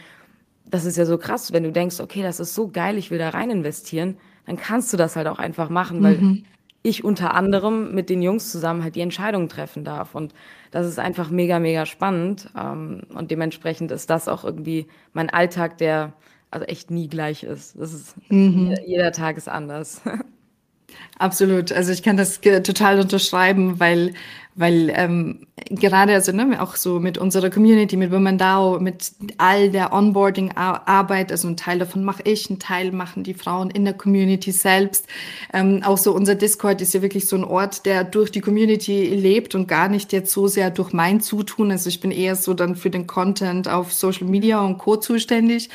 [0.65, 3.17] das ist ja so krass, wenn du denkst, okay, das ist so geil, ich will
[3.17, 6.43] da rein investieren, dann kannst du das halt auch einfach machen, weil mhm.
[6.83, 10.15] ich unter anderem mit den Jungs zusammen halt die Entscheidungen treffen darf.
[10.15, 10.33] Und
[10.71, 12.49] das ist einfach mega, mega spannend.
[12.57, 16.13] Ähm, und dementsprechend ist das auch irgendwie mein Alltag, der
[16.51, 17.79] also echt nie gleich ist.
[17.79, 18.69] Das ist mhm.
[18.69, 20.01] jeder, jeder Tag ist anders.
[21.17, 21.71] Absolut.
[21.71, 24.13] Also ich kann das total unterschreiben, weil
[24.61, 29.69] weil ähm, gerade also ne, auch so mit unserer Community, mit Women DAO, mit all
[29.69, 33.93] der Onboarding-Arbeit, also ein Teil davon mache ich, ein Teil machen die Frauen in der
[33.93, 35.07] Community selbst.
[35.51, 39.07] Ähm, auch so unser Discord ist ja wirklich so ein Ort, der durch die Community
[39.07, 41.71] lebt und gar nicht jetzt so sehr durch mein Zutun.
[41.71, 44.95] Also ich bin eher so dann für den Content auf Social Media und Co.
[44.95, 45.69] zuständig.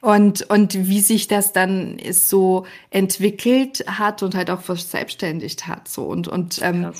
[0.00, 5.86] Und, und wie sich das dann so entwickelt hat und halt auch verselbstständigt hat.
[5.86, 6.92] So und, und ähm,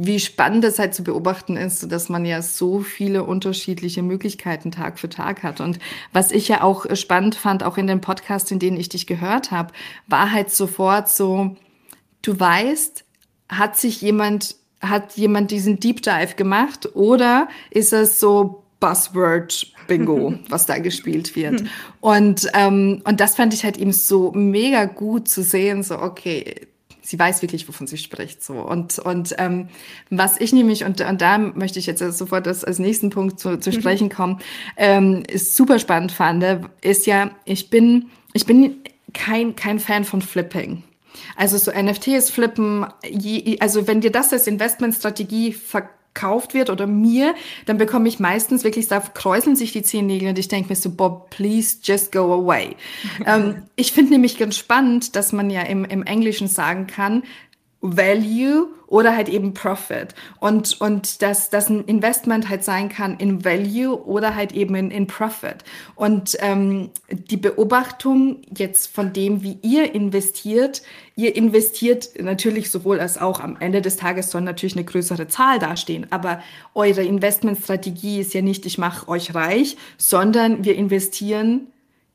[0.00, 5.00] wie spannend es halt zu beobachten ist, dass man ja so viele unterschiedliche Möglichkeiten Tag
[5.00, 5.60] für Tag hat.
[5.60, 5.80] Und
[6.12, 9.50] was ich ja auch spannend fand, auch in den Podcasts, in denen ich dich gehört
[9.50, 9.72] habe,
[10.06, 11.56] war halt sofort so,
[12.22, 13.04] du weißt,
[13.48, 20.34] hat sich jemand, hat jemand diesen Deep Dive gemacht oder ist es so Buzzword Bingo,
[20.48, 21.64] was da gespielt wird.
[22.00, 26.67] Und, ähm, und das fand ich halt eben so mega gut zu sehen, so, okay,
[27.08, 28.44] sie weiß wirklich, wovon sie spricht.
[28.44, 28.54] So.
[28.54, 29.68] Und, und ähm,
[30.10, 33.58] was ich nämlich, und, und da möchte ich jetzt sofort als, als nächsten Punkt zu,
[33.58, 33.74] zu mhm.
[33.74, 34.40] sprechen kommen,
[34.76, 36.44] ähm, ist super spannend fand,
[36.82, 38.76] ist ja, ich bin, ich bin
[39.14, 40.82] kein, kein Fan von Flipping.
[41.34, 46.86] Also so NFTs flippen, je, also wenn dir das als Investmentstrategie ver gekauft wird oder
[46.86, 47.34] mir,
[47.66, 50.90] dann bekomme ich meistens wirklich, da kräuseln sich die Zehennägel und ich denke mir so,
[50.90, 52.76] Bob, please just go away.
[53.26, 57.22] ähm, ich finde nämlich ganz spannend, dass man ja im, im Englischen sagen kann,
[57.80, 60.14] Value oder halt eben Profit.
[60.40, 64.90] Und, und dass das ein Investment halt sein kann in Value oder halt eben in,
[64.90, 65.58] in Profit.
[65.94, 70.82] Und ähm, die Beobachtung jetzt von dem, wie ihr investiert,
[71.16, 75.58] ihr investiert natürlich sowohl als auch am Ende des Tages soll natürlich eine größere Zahl
[75.58, 76.06] dastehen.
[76.10, 76.42] Aber
[76.74, 81.68] eure Investmentstrategie ist ja nicht, ich mache euch reich, sondern wir investieren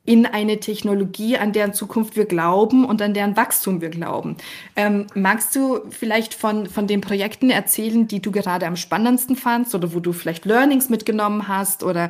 [0.06, 4.36] in eine Technologie, an deren Zukunft wir glauben und an deren Wachstum wir glauben.
[4.76, 9.74] Ähm, magst du vielleicht von, von den Projekten erzählen, die du gerade am spannendsten fandst
[9.76, 12.10] oder wo du vielleicht Learnings mitgenommen hast oder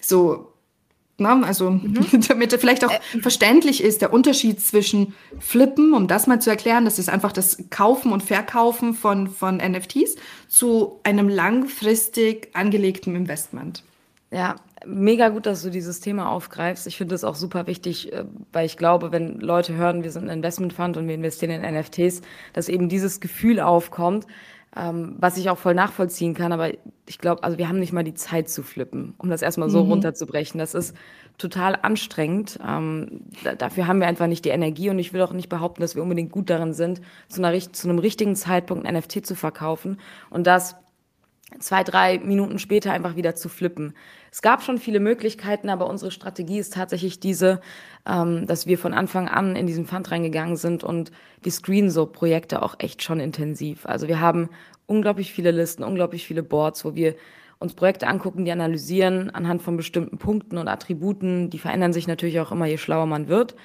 [0.00, 0.52] so,
[1.16, 2.22] na, also mhm.
[2.28, 6.84] damit vielleicht auch äh, verständlich ist, der Unterschied zwischen Flippen, um das mal zu erklären,
[6.84, 10.16] das ist einfach das Kaufen und Verkaufen von, von NFTs,
[10.48, 13.84] zu einem langfristig angelegten Investment.
[14.30, 16.86] Ja, mega gut, dass du dieses Thema aufgreifst.
[16.86, 20.24] Ich finde es auch super wichtig, äh, weil ich glaube, wenn Leute hören, wir sind
[20.24, 24.26] ein Investmentfund und wir investieren in NFTs, dass eben dieses Gefühl aufkommt,
[24.76, 26.52] ähm, was ich auch voll nachvollziehen kann.
[26.52, 26.70] Aber
[27.06, 29.84] ich glaube, also wir haben nicht mal die Zeit zu flippen, um das erstmal so
[29.84, 29.92] mhm.
[29.92, 30.58] runterzubrechen.
[30.58, 30.94] Das ist
[31.38, 32.58] total anstrengend.
[32.66, 33.22] Ähm,
[33.58, 36.02] dafür haben wir einfach nicht die Energie und ich will auch nicht behaupten, dass wir
[36.02, 39.98] unbedingt gut darin sind, zu, einer, zu einem richtigen Zeitpunkt ein NFT zu verkaufen
[40.30, 40.76] und das
[41.58, 43.94] zwei, drei Minuten später einfach wieder zu flippen.
[44.30, 47.60] Es gab schon viele Möglichkeiten, aber unsere Strategie ist tatsächlich diese,
[48.06, 51.10] ähm, dass wir von Anfang an in diesen Fund reingegangen sind und
[51.44, 53.86] die screen so Projekte auch echt schon intensiv.
[53.86, 54.50] Also wir haben
[54.86, 57.14] unglaublich viele Listen, unglaublich viele Boards, wo wir
[57.58, 61.50] uns Projekte angucken, die analysieren anhand von bestimmten Punkten und Attributen.
[61.50, 63.56] Die verändern sich natürlich auch immer, je schlauer man wird.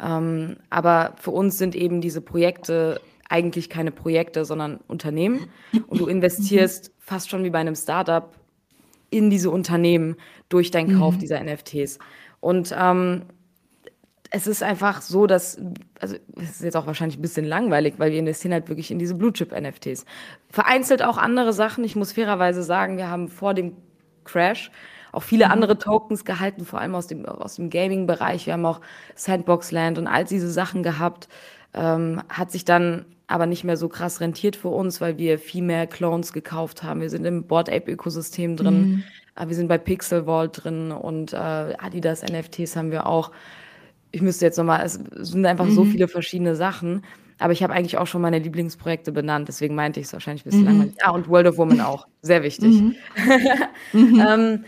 [0.00, 5.48] Ähm, aber für uns sind eben diese Projekte eigentlich keine Projekte, sondern Unternehmen.
[5.86, 8.30] Und du investierst fast schon wie bei einem Startup
[9.10, 10.16] in diese Unternehmen
[10.48, 11.18] durch deinen Kauf mhm.
[11.20, 11.98] dieser NFTs.
[12.40, 13.22] Und ähm,
[14.30, 15.58] es ist einfach so, dass,
[16.00, 18.98] also es ist jetzt auch wahrscheinlich ein bisschen langweilig, weil wir investieren halt wirklich in
[18.98, 20.04] diese Blue Chip NFTs.
[20.50, 21.82] Vereinzelt auch andere Sachen.
[21.82, 23.76] Ich muss fairerweise sagen, wir haben vor dem
[24.24, 24.70] Crash
[25.10, 25.52] auch viele mhm.
[25.52, 28.44] andere Tokens gehalten, vor allem aus dem, aus dem Gaming-Bereich.
[28.44, 28.82] Wir haben auch
[29.14, 31.28] Sandbox Land und all diese Sachen gehabt.
[31.72, 35.62] Ähm, hat sich dann aber nicht mehr so krass rentiert für uns, weil wir viel
[35.62, 37.00] mehr Clones gekauft haben.
[37.00, 39.04] Wir sind im Board Ape Ökosystem drin, mhm.
[39.36, 43.30] Äh, wir sind bei Pixel Vault drin und äh, Adidas NFTs haben wir auch.
[44.10, 45.74] Ich müsste jetzt nochmal, es sind einfach mhm.
[45.74, 47.04] so viele verschiedene Sachen.
[47.38, 50.50] Aber ich habe eigentlich auch schon meine Lieblingsprojekte benannt, deswegen meinte ich es wahrscheinlich ein
[50.50, 50.66] bisschen mhm.
[50.66, 50.94] langweilig.
[51.04, 52.80] Ah, und World of Women auch, sehr wichtig.
[52.80, 52.96] Mhm.
[53.92, 54.26] mhm.
[54.26, 54.64] ähm,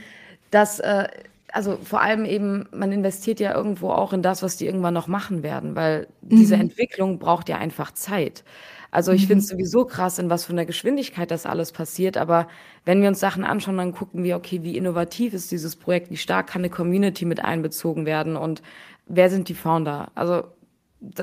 [0.53, 1.09] das, äh,
[1.53, 5.07] also vor allem eben, man investiert ja irgendwo auch in das, was die irgendwann noch
[5.07, 6.37] machen werden, weil mhm.
[6.37, 8.45] diese Entwicklung braucht ja einfach Zeit.
[8.91, 9.27] Also ich mhm.
[9.27, 12.17] finde es sowieso krass, in was für einer Geschwindigkeit das alles passiert.
[12.17, 12.49] Aber
[12.85, 16.17] wenn wir uns Sachen anschauen, dann gucken wir, okay, wie innovativ ist dieses Projekt, wie
[16.17, 18.63] stark kann eine Community mit einbezogen werden und
[19.07, 20.11] wer sind die Founder?
[20.15, 20.45] Also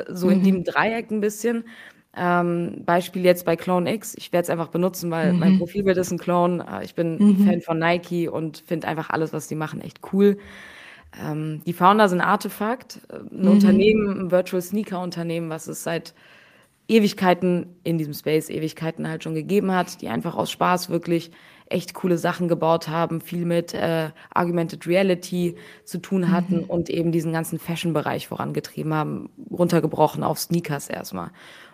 [0.09, 0.43] so in mhm.
[0.43, 1.65] dem Dreieck ein bisschen.
[2.17, 4.15] Ähm, Beispiel jetzt bei Clone X.
[4.17, 5.39] Ich werde es einfach benutzen, weil mhm.
[5.39, 6.65] mein Profilbild ist ein Clone.
[6.69, 7.45] Äh, ich bin mhm.
[7.45, 10.37] Fan von Nike und finde einfach alles, was die machen, echt cool.
[11.21, 13.51] Ähm, die Founder sind Artefakt, äh, ein mhm.
[13.51, 16.13] Unternehmen, ein Virtual Sneaker Unternehmen, was es seit
[16.87, 21.31] Ewigkeiten in diesem Space, Ewigkeiten halt schon gegeben hat, die einfach aus Spaß wirklich
[21.69, 26.63] echt coole Sachen gebaut haben, viel mit äh, Augmented Reality zu tun hatten mhm.
[26.63, 31.31] und eben diesen ganzen Fashion-Bereich vorangetrieben haben, runtergebrochen auf Sneakers erstmal.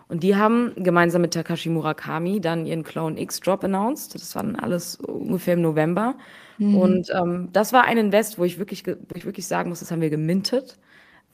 [0.08, 4.14] Und die haben gemeinsam mit Takashi Murakami dann ihren Clone X Drop announced.
[4.14, 6.14] Das war dann alles ungefähr im November.
[6.58, 6.76] Mhm.
[6.76, 9.90] Und ähm, das war ein Invest, wo ich wirklich, wo ich wirklich sagen muss, das
[9.90, 10.76] haben wir gemintet.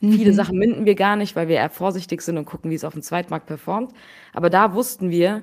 [0.00, 0.12] Mhm.
[0.12, 2.84] Viele Sachen minden wir gar nicht, weil wir eher vorsichtig sind und gucken, wie es
[2.84, 3.92] auf dem Zweitmarkt performt.
[4.32, 5.42] Aber da wussten wir,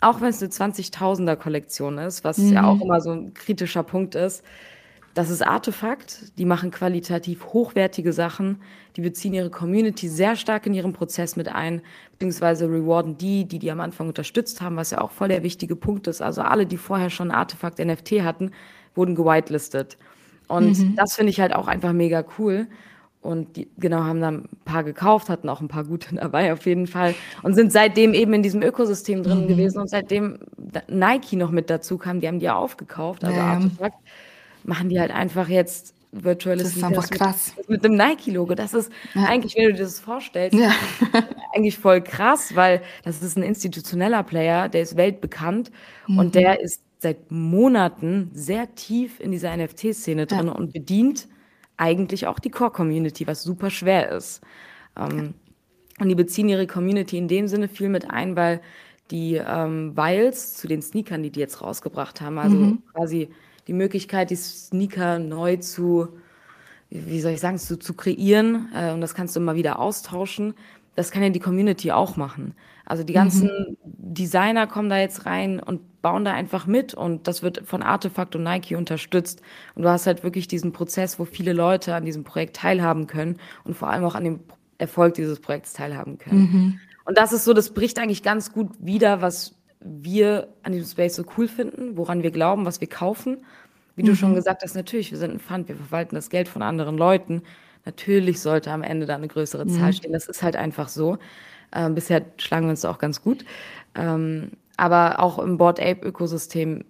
[0.00, 2.52] auch wenn es eine 20.000er Kollektion ist, was mhm.
[2.52, 4.44] ja auch immer so ein kritischer Punkt ist,
[5.18, 8.60] das ist Artefakt, die machen qualitativ hochwertige Sachen,
[8.94, 13.58] die beziehen ihre Community sehr stark in ihren Prozess mit ein, beziehungsweise rewarden die, die
[13.58, 16.22] die am Anfang unterstützt haben, was ja auch voll der wichtige Punkt ist.
[16.22, 18.52] Also alle, die vorher schon Artefakt NFT hatten,
[18.94, 19.98] wurden gewitelistet.
[20.46, 20.94] Und mhm.
[20.94, 22.68] das finde ich halt auch einfach mega cool.
[23.20, 26.64] Und die, genau, haben dann ein paar gekauft, hatten auch ein paar gute dabei auf
[26.64, 29.48] jeden Fall und sind seitdem eben in diesem Ökosystem drin mhm.
[29.48, 29.80] gewesen.
[29.80, 30.38] Und seitdem
[30.86, 33.54] Nike noch mit dazu kam, die haben die ja aufgekauft, also ja.
[33.54, 33.98] Artefakt
[34.68, 37.54] machen die halt einfach jetzt virtuelles Das ist einfach krass.
[37.56, 38.54] Mit, mit einem Nike-Logo.
[38.54, 39.24] Das ist ja.
[39.24, 40.72] eigentlich, wenn du dir das vorstellst, ja.
[41.54, 45.70] eigentlich voll krass, weil das ist ein institutioneller Player, der ist weltbekannt
[46.06, 46.18] mhm.
[46.18, 50.52] und der ist seit Monaten sehr tief in dieser NFT-Szene drin ja.
[50.52, 51.28] und bedient
[51.76, 54.40] eigentlich auch die Core-Community, was super schwer ist.
[54.98, 55.34] Ähm,
[56.00, 58.60] und die beziehen ihre Community in dem Sinne viel mit ein, weil
[59.10, 62.82] die ähm, Vials zu den Sneakern, die die jetzt rausgebracht haben, also mhm.
[62.92, 63.28] quasi
[63.68, 66.08] die Möglichkeit, die Sneaker neu zu,
[66.90, 68.68] wie soll ich sagen, zu, zu kreieren.
[68.74, 70.54] Äh, und das kannst du immer wieder austauschen.
[70.96, 72.54] Das kann ja die Community auch machen.
[72.84, 73.76] Also die ganzen mhm.
[73.84, 78.34] Designer kommen da jetzt rein und bauen da einfach mit und das wird von Artefakt
[78.34, 79.42] und Nike unterstützt.
[79.74, 83.36] Und du hast halt wirklich diesen Prozess, wo viele Leute an diesem Projekt teilhaben können
[83.64, 84.40] und vor allem auch an dem
[84.78, 86.40] Erfolg dieses Projekts teilhaben können.
[86.40, 86.80] Mhm.
[87.04, 91.16] Und das ist so, das bricht eigentlich ganz gut wieder, was wir an diesem Space
[91.16, 93.44] so cool finden, woran wir glauben, was wir kaufen.
[93.96, 94.06] Wie mhm.
[94.06, 94.36] du schon mhm.
[94.36, 97.42] gesagt hast, natürlich, wir sind ein Fund, wir verwalten das Geld von anderen Leuten.
[97.84, 99.70] Natürlich sollte am Ende da eine größere mhm.
[99.70, 100.12] Zahl stehen.
[100.12, 101.18] Das ist halt einfach so.
[101.72, 103.44] Ähm, bisher schlagen wir uns da auch ganz gut.
[103.94, 106.84] Ähm, aber auch im Board Ape Ökosystem,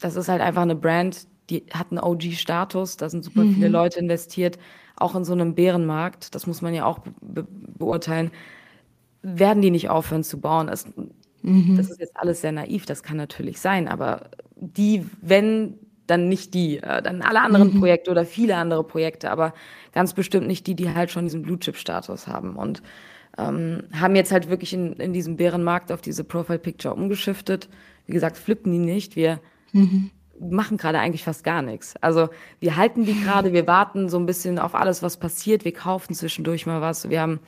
[0.00, 3.54] das ist halt einfach eine Brand, die hat einen OG-Status, da sind super mhm.
[3.54, 4.58] viele Leute investiert,
[4.96, 8.30] auch in so einem Bärenmarkt, das muss man ja auch be beurteilen,
[9.22, 10.68] werden die nicht aufhören zu bauen.
[10.68, 10.86] Es,
[11.44, 11.76] Mhm.
[11.76, 16.54] Das ist jetzt alles sehr naiv, das kann natürlich sein, aber die, wenn, dann nicht
[16.54, 17.80] die, äh, dann alle anderen mhm.
[17.80, 19.52] Projekte oder viele andere Projekte, aber
[19.92, 22.82] ganz bestimmt nicht die, die halt schon diesen Blue-Chip-Status haben und
[23.36, 27.68] ähm, haben jetzt halt wirklich in, in diesem Bärenmarkt auf diese Profile-Picture umgeschiftet.
[28.06, 29.14] Wie gesagt, flippen die nicht.
[29.14, 29.38] Wir
[29.72, 30.10] mhm.
[30.40, 31.94] machen gerade eigentlich fast gar nichts.
[32.00, 32.30] Also
[32.60, 35.66] wir halten die gerade, wir warten so ein bisschen auf alles, was passiert.
[35.66, 37.10] Wir kaufen zwischendurch mal was.
[37.10, 37.40] Wir haben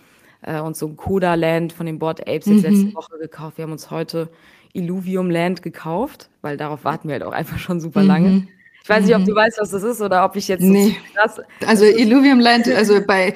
[0.43, 2.63] äh, uns so ein Coda Land von den Board Apes jetzt mhm.
[2.63, 3.59] letzte Woche gekauft.
[3.59, 4.29] Wir haben uns heute
[4.73, 8.09] Illuvium Land gekauft, weil darauf warten wir halt auch einfach schon super mhm.
[8.09, 8.49] lange.
[8.83, 9.37] Ich weiß nicht, ob du mhm.
[9.37, 10.97] weißt, was das ist oder ob ich jetzt nee.
[11.15, 11.41] krass.
[11.67, 13.35] Also Illuvium Land, also bei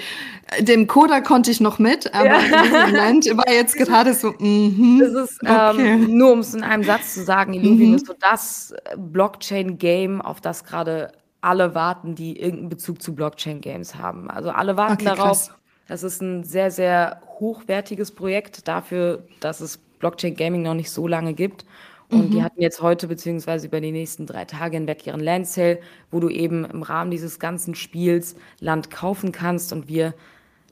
[0.61, 2.41] dem Coda konnte ich noch mit, aber ja.
[2.41, 4.33] Illuvium Land war jetzt gerade so.
[4.39, 5.95] Mm das ist okay.
[5.95, 7.97] ähm, nur, um es in einem Satz zu sagen, Illuvium mhm.
[7.97, 11.11] ist so das Blockchain-Game, auf das gerade
[11.41, 14.31] alle warten, die irgendeinen Bezug zu Blockchain-Games haben.
[14.31, 15.51] Also alle warten okay, darauf, krass.
[15.91, 21.09] Das ist ein sehr, sehr hochwertiges Projekt dafür, dass es Blockchain Gaming noch nicht so
[21.09, 21.65] lange gibt.
[22.11, 22.31] Und mhm.
[22.31, 25.81] die hatten jetzt heute beziehungsweise über die nächsten drei Tage hinweg ihren Land Sale,
[26.13, 29.73] wo du eben im Rahmen dieses ganzen Spiels Land kaufen kannst.
[29.73, 30.15] Und wir,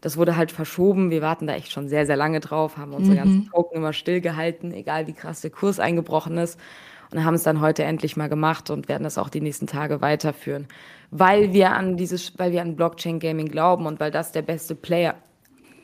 [0.01, 1.11] das wurde halt verschoben.
[1.11, 3.19] Wir warten da echt schon sehr, sehr lange drauf, haben unsere mhm.
[3.19, 6.61] ganzen Token immer stillgehalten, egal wie krass der Kurs eingebrochen ist.
[7.11, 10.01] Und haben es dann heute endlich mal gemacht und werden das auch die nächsten Tage
[10.01, 10.67] weiterführen.
[11.11, 14.75] Weil wir an dieses, weil wir an Blockchain Gaming glauben und weil das der beste
[14.75, 15.15] Player,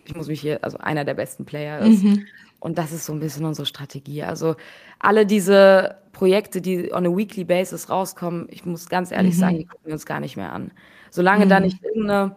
[0.04, 2.02] ich muss mich hier, also einer der besten Player ist.
[2.02, 2.26] Mhm.
[2.60, 4.22] Und das ist so ein bisschen unsere Strategie.
[4.22, 4.56] Also
[4.98, 9.38] alle diese Projekte, die on a weekly basis rauskommen, ich muss ganz ehrlich mhm.
[9.38, 10.70] sagen, die gucken wir uns gar nicht mehr an.
[11.10, 11.50] Solange mhm.
[11.50, 12.36] da nicht irgendeine,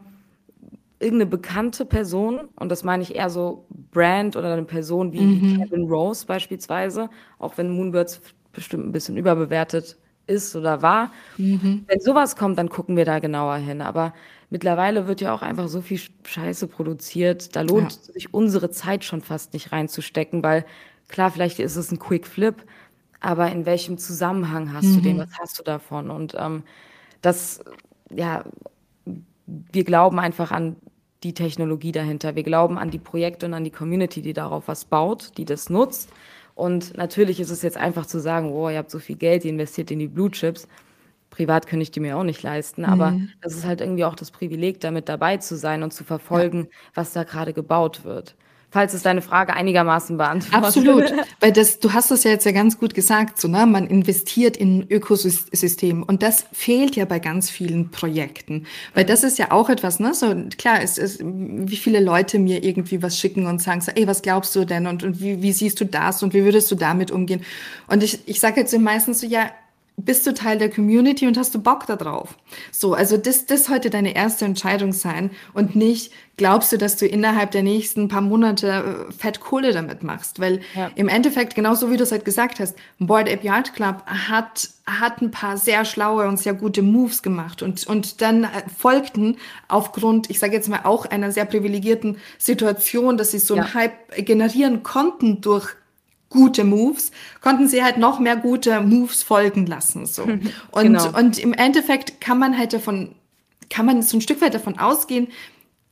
[1.00, 5.58] irgendeine bekannte Person, und das meine ich eher so Brand oder eine Person wie mhm.
[5.62, 8.22] Kevin Rose beispielsweise, auch wenn Moonbirds
[8.58, 11.12] bestimmt ein bisschen überbewertet ist oder war.
[11.38, 11.86] Mhm.
[11.88, 13.82] Wenn sowas kommt, dann gucken wir da genauer hin.
[13.82, 14.14] Aber
[14.50, 17.56] mittlerweile wird ja auch einfach so viel Scheiße produziert.
[17.56, 18.14] Da lohnt ja.
[18.14, 20.66] sich unsere Zeit schon fast nicht reinzustecken, weil
[21.08, 22.56] klar, vielleicht ist es ein Quick Flip,
[23.20, 24.96] aber in welchem Zusammenhang hast mhm.
[24.96, 25.18] du den?
[25.18, 25.22] Mhm.
[25.22, 26.10] Was hast du davon?
[26.10, 26.64] Und ähm,
[27.22, 27.62] das,
[28.12, 28.44] ja,
[29.46, 30.78] wir glauben einfach an
[31.24, 32.36] die Technologie dahinter.
[32.36, 35.70] Wir glauben an die Projekte und an die Community, die darauf was baut, die das
[35.70, 36.12] nutzt.
[36.58, 39.52] Und natürlich ist es jetzt einfach zu sagen, oh, ihr habt so viel Geld, ihr
[39.52, 40.68] investiert in die Blue Chips
[41.30, 43.30] privat könnte ich die mir auch nicht leisten, aber mhm.
[43.42, 46.70] das ist halt irgendwie auch das Privileg, damit dabei zu sein und zu verfolgen, ja.
[46.96, 48.36] was da gerade gebaut wird.
[48.78, 50.64] Falls es deine Frage einigermaßen beantwortet.
[50.64, 53.66] Absolut, weil das, du hast das ja jetzt ja ganz gut gesagt, so, ne?
[53.66, 59.40] man investiert in Ökosystem und das fehlt ja bei ganz vielen Projekten, weil das ist
[59.40, 63.48] ja auch etwas, ne, so klar, es ist, wie viele Leute mir irgendwie was schicken
[63.48, 66.22] und sagen so, ey, was glaubst du denn und, und wie, wie siehst du das
[66.22, 67.42] und wie würdest du damit umgehen?
[67.88, 69.50] Und ich, ich sage jetzt meistens so, ja,
[70.00, 72.38] bist du Teil der Community und hast du Bock darauf?
[72.72, 77.08] So, also das, das sollte deine erste Entscheidung sein und nicht, glaubst du, dass du
[77.08, 80.40] innerhalb der nächsten paar Monate äh, fett Kohle damit machst?
[80.40, 80.92] Weil ja.
[80.94, 85.20] im Endeffekt, genauso wie du es halt gesagt hast, Board Ape Yard Club hat, hat
[85.24, 90.30] ein paar sehr schlaue und sehr gute Moves gemacht und, und dann äh, folgten aufgrund,
[90.30, 93.64] ich sage jetzt mal auch einer sehr privilegierten Situation, dass sie so ja.
[93.64, 95.76] einen Hype generieren konnten durch
[96.30, 97.12] gute Moves,
[97.42, 100.06] konnten sie halt noch mehr gute Moves folgen lassen.
[100.06, 100.24] So.
[100.72, 101.18] Und, genau.
[101.18, 103.16] und im Endeffekt kann man halt davon,
[103.70, 105.28] kann man so ein Stück weit davon ausgehen,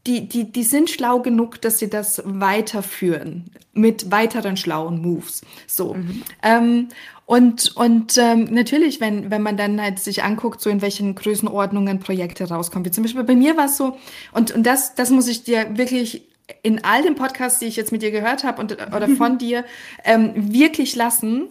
[0.07, 5.41] die, die, die sind schlau genug, dass sie das weiterführen mit weiteren schlauen Moves.
[5.65, 5.95] So.
[5.95, 6.21] Mhm.
[6.43, 6.87] Ähm,
[7.25, 11.99] und und ähm, natürlich, wenn, wenn man dann halt sich anguckt, so in welchen Größenordnungen
[11.99, 12.85] Projekte rauskommen.
[12.85, 13.97] Wie zum Beispiel bei mir war es so,
[14.31, 16.21] und, und das, das muss ich dir wirklich
[16.61, 19.65] in all den Podcasts, die ich jetzt mit dir gehört habe und oder von dir,
[20.03, 21.47] ähm, wirklich lassen.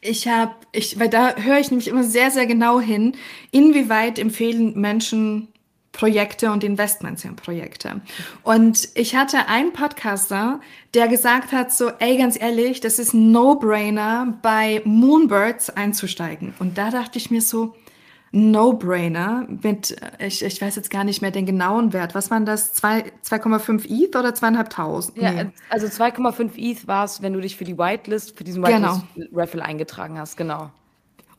[0.00, 3.16] Ich habe, ich, weil da höre ich nämlich immer sehr, sehr genau hin,
[3.50, 5.48] inwieweit empfehlen Menschen
[5.92, 8.00] Projekte und Investments in Projekte.
[8.44, 10.60] Und ich hatte einen Podcaster,
[10.94, 16.54] der gesagt hat so, ey, ganz ehrlich, das ist ein No-Brainer, bei Moonbirds einzusteigen.
[16.60, 17.74] Und da dachte ich mir so,
[18.30, 22.14] No-Brainer mit, ich, ich weiß jetzt gar nicht mehr den genauen Wert.
[22.14, 22.74] Was waren das?
[22.82, 25.20] 2,5 ETH oder 2.500?
[25.20, 25.50] Ja, nee.
[25.70, 29.64] also 2,5 ETH war es, wenn du dich für die Whitelist, für diesen Whitelist-Raffle genau.
[29.64, 30.70] eingetragen hast, genau.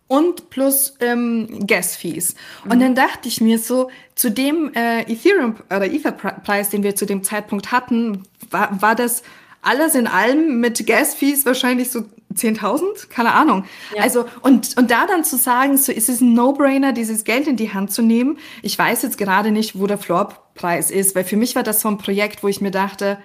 [0.07, 2.33] Und plus ähm, Gas-Fees.
[2.65, 2.71] Mhm.
[2.71, 7.05] Und dann dachte ich mir so, zu dem äh, Ethereum oder Ether-Preis, den wir zu
[7.05, 9.21] dem Zeitpunkt hatten, war, war das
[9.61, 12.05] alles in allem mit Gas-Fees wahrscheinlich so
[12.39, 13.09] 10.000?
[13.09, 13.65] Keine Ahnung.
[13.95, 14.03] Ja.
[14.03, 17.55] Also, und, und da dann zu sagen, so ist es ein No-Brainer, dieses Geld in
[17.55, 18.37] die Hand zu nehmen.
[18.61, 21.87] Ich weiß jetzt gerade nicht, wo der Floorpreis ist, weil für mich war das so
[21.89, 23.17] ein Projekt, wo ich mir dachte,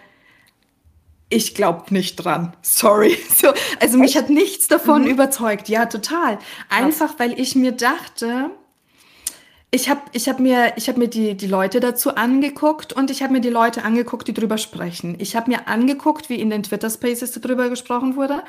[1.28, 2.56] ich glaube nicht dran.
[2.62, 3.16] Sorry.
[3.34, 5.08] So, also mich hat nichts davon mhm.
[5.08, 5.68] überzeugt.
[5.68, 6.38] Ja, total.
[6.68, 8.50] Einfach, weil ich mir dachte,
[9.70, 13.22] ich habe ich hab mir, ich hab mir die, die Leute dazu angeguckt und ich
[13.22, 15.16] habe mir die Leute angeguckt, die drüber sprechen.
[15.18, 18.44] Ich habe mir angeguckt, wie in den Twitter Spaces darüber gesprochen wurde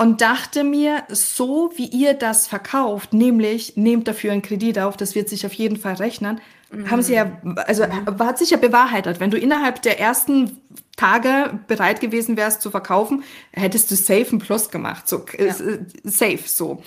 [0.00, 5.14] und dachte mir, so wie ihr das verkauft, nämlich nehmt dafür einen Kredit auf, das
[5.14, 6.90] wird sich auf jeden Fall rechnen, mhm.
[6.90, 7.30] haben sie ja,
[7.66, 9.20] also hat sich ja bewahrheitet.
[9.20, 10.58] Wenn du innerhalb der ersten
[10.96, 15.48] Tage bereit gewesen wärst zu verkaufen, hättest du safe ein Plus gemacht, so ja.
[15.48, 16.82] Äh, safe so.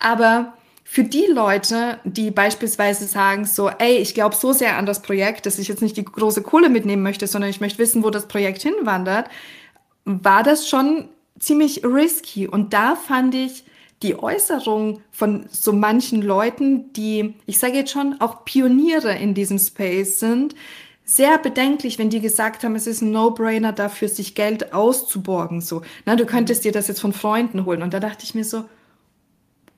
[0.00, 5.02] Aber für die Leute, die beispielsweise sagen so, ey, ich glaube so sehr an das
[5.02, 8.10] Projekt, dass ich jetzt nicht die große Kohle mitnehmen möchte, sondern ich möchte wissen, wo
[8.10, 9.28] das Projekt hinwandert,
[10.04, 12.48] war das schon ziemlich risky.
[12.48, 13.64] Und da fand ich
[14.02, 19.58] die Äußerung von so manchen Leuten, die, ich sage jetzt schon, auch Pioniere in diesem
[19.58, 20.54] Space sind,
[21.04, 25.60] sehr bedenklich, wenn die gesagt haben, es ist ein No-Brainer dafür, sich Geld auszuborgen.
[25.60, 27.82] So, na, du könntest dir das jetzt von Freunden holen.
[27.82, 28.64] Und da dachte ich mir so,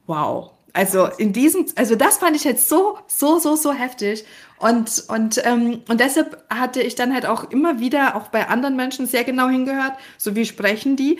[0.06, 4.24] wow, also in diesem, also das fand ich halt so, so, so, so heftig.
[4.58, 8.76] Und, und, ähm, und deshalb hatte ich dann halt auch immer wieder, auch bei anderen
[8.76, 11.18] Menschen, sehr genau hingehört, so wie sprechen die.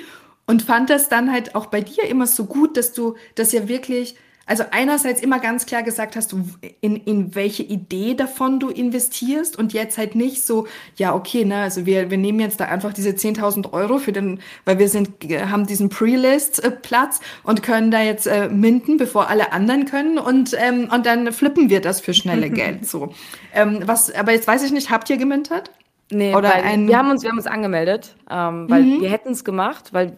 [0.49, 3.69] Und fand das dann halt auch bei dir immer so gut, dass du das ja
[3.69, 4.17] wirklich
[4.49, 6.35] also einerseits immer ganz klar gesagt hast,
[6.81, 11.57] in, in welche Idee davon du investierst und jetzt halt nicht so, ja, okay, ne,
[11.57, 15.11] also wir, wir nehmen jetzt da einfach diese 10.000 Euro für den, weil wir sind,
[15.51, 20.89] haben diesen Pre-List-Platz und können da jetzt äh, minden, bevor alle anderen können und, ähm,
[20.91, 23.13] und dann flippen wir das für schnelle Geld, so.
[23.53, 25.71] Ähm, was, aber jetzt weiß ich nicht, habt ihr gemintet?
[26.11, 29.01] Nee, Oder ein wir haben uns, wir haben uns angemeldet, ähm, weil mhm.
[29.03, 30.17] wir hätten es gemacht, weil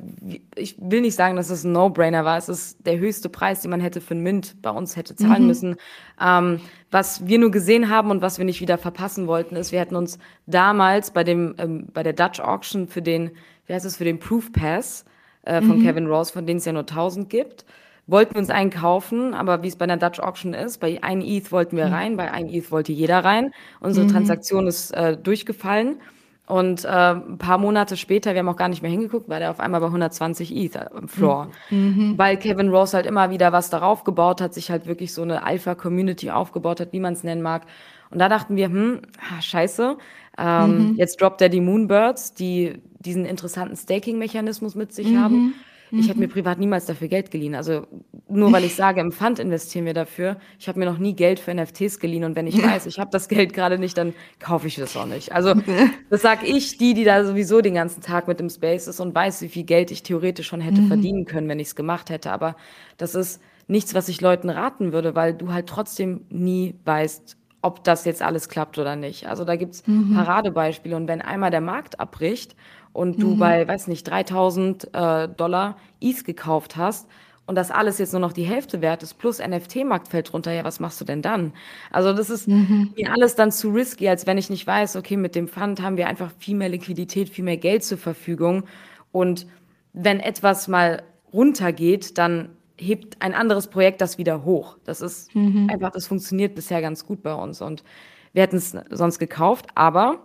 [0.55, 2.38] ich will nicht sagen, dass es ein No-Brainer war.
[2.38, 5.43] Es ist der höchste Preis, den man hätte für ein Mint bei uns hätte zahlen
[5.43, 5.49] mhm.
[5.49, 5.76] müssen.
[6.20, 6.61] Ähm,
[6.93, 9.97] was wir nur gesehen haben und was wir nicht wieder verpassen wollten, ist, wir hätten
[9.97, 13.32] uns damals bei dem, ähm, bei der Dutch Auction für den,
[13.66, 15.05] wie heißt es, für den Proof Pass
[15.43, 15.82] äh, von mhm.
[15.82, 17.64] Kevin Rose, von denen es ja nur 1000 gibt,
[18.11, 21.23] wollten wir uns einen kaufen, aber wie es bei einer Dutch Auction ist, bei ein
[21.23, 21.93] ETH wollten wir mhm.
[21.93, 23.53] rein, bei ein ETH wollte jeder rein.
[23.81, 24.13] Unsere mhm.
[24.13, 26.01] Transaktion ist äh, durchgefallen.
[26.47, 29.53] Und äh, ein paar Monate später, wir haben auch gar nicht mehr hingeguckt, war der
[29.53, 31.49] auf einmal bei 120 ETH im Floor.
[31.71, 32.15] Mhm.
[32.17, 35.45] Weil Kevin Rose halt immer wieder was darauf gebaut hat, sich halt wirklich so eine
[35.45, 37.67] Alpha-Community aufgebaut hat, wie man es nennen mag.
[38.11, 39.97] Und da dachten wir, hm, ah, scheiße,
[40.39, 40.95] ähm, mhm.
[40.97, 45.21] jetzt droppt er die Moonbirds, die diesen interessanten Staking-Mechanismus mit sich mhm.
[45.21, 45.55] haben.
[45.93, 46.32] Ich habe mir mhm.
[46.32, 47.55] privat niemals dafür Geld geliehen.
[47.55, 47.86] Also
[48.28, 50.36] nur weil ich sage, im Fund investieren wir dafür.
[50.59, 53.11] Ich habe mir noch nie Geld für NFTs geliehen und wenn ich weiß, ich habe
[53.11, 55.32] das Geld gerade nicht, dann kaufe ich das auch nicht.
[55.32, 55.55] Also
[56.11, 59.14] das sage ich, die, die da sowieso den ganzen Tag mit im Space ist und
[59.14, 60.88] weiß, wie viel Geld ich theoretisch schon hätte mhm.
[60.88, 62.30] verdienen können, wenn ich es gemacht hätte.
[62.30, 62.57] Aber
[62.97, 67.84] das ist nichts, was ich Leuten raten würde, weil du halt trotzdem nie weißt, ob
[67.84, 69.28] das jetzt alles klappt oder nicht.
[69.28, 70.14] Also da gibt's mhm.
[70.14, 72.57] Paradebeispiele und wenn einmal der Markt abbricht
[72.93, 73.38] und du mhm.
[73.38, 77.09] bei, weiß nicht, 3000 äh, Dollar ETH gekauft hast
[77.47, 80.64] und das alles jetzt nur noch die Hälfte wert ist, plus NFT-Markt fällt runter, ja,
[80.64, 81.53] was machst du denn dann?
[81.91, 82.93] Also das ist mhm.
[82.97, 85.97] mir alles dann zu risky, als wenn ich nicht weiß, okay, mit dem Fund haben
[85.97, 88.64] wir einfach viel mehr Liquidität, viel mehr Geld zur Verfügung
[89.12, 89.47] und
[89.93, 94.78] wenn etwas mal runtergeht, dann hebt ein anderes Projekt das wieder hoch.
[94.84, 95.68] Das ist mhm.
[95.70, 97.84] einfach, das funktioniert bisher ganz gut bei uns und
[98.32, 100.20] wir hätten es sonst gekauft, aber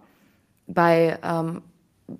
[0.67, 1.63] bei ähm,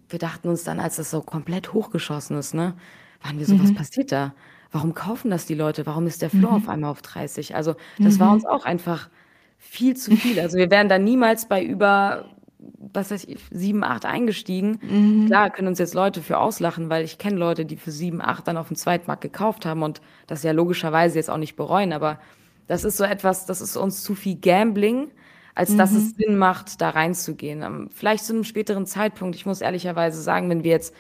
[0.09, 2.73] wir dachten uns dann, als das so komplett hochgeschossen ist, ne,
[3.21, 3.63] waren wir so, mhm.
[3.63, 4.33] was passiert da?
[4.71, 5.85] Warum kaufen das die Leute?
[5.85, 6.57] Warum ist der Floor mhm.
[6.57, 7.55] auf einmal auf 30?
[7.55, 8.19] Also das mhm.
[8.19, 9.09] war uns auch einfach
[9.57, 10.39] viel zu viel.
[10.39, 12.25] Also wir wären da niemals bei über,
[12.59, 14.79] was weiß ich, 7, 8 eingestiegen.
[14.81, 15.27] Mhm.
[15.27, 18.47] Klar, können uns jetzt Leute für auslachen, weil ich kenne Leute, die für 7, 8
[18.47, 21.93] dann auf dem Zweitmarkt gekauft haben und das ja logischerweise jetzt auch nicht bereuen.
[21.93, 22.19] Aber
[22.67, 25.11] das ist so etwas, das ist uns zu viel Gambling
[25.55, 25.77] als mhm.
[25.77, 26.15] dass es mhm.
[26.17, 27.63] Sinn macht, da reinzugehen.
[27.63, 29.35] Ähm, vielleicht zu einem späteren Zeitpunkt.
[29.35, 30.93] Ich muss ehrlicherweise sagen, wenn wir jetzt,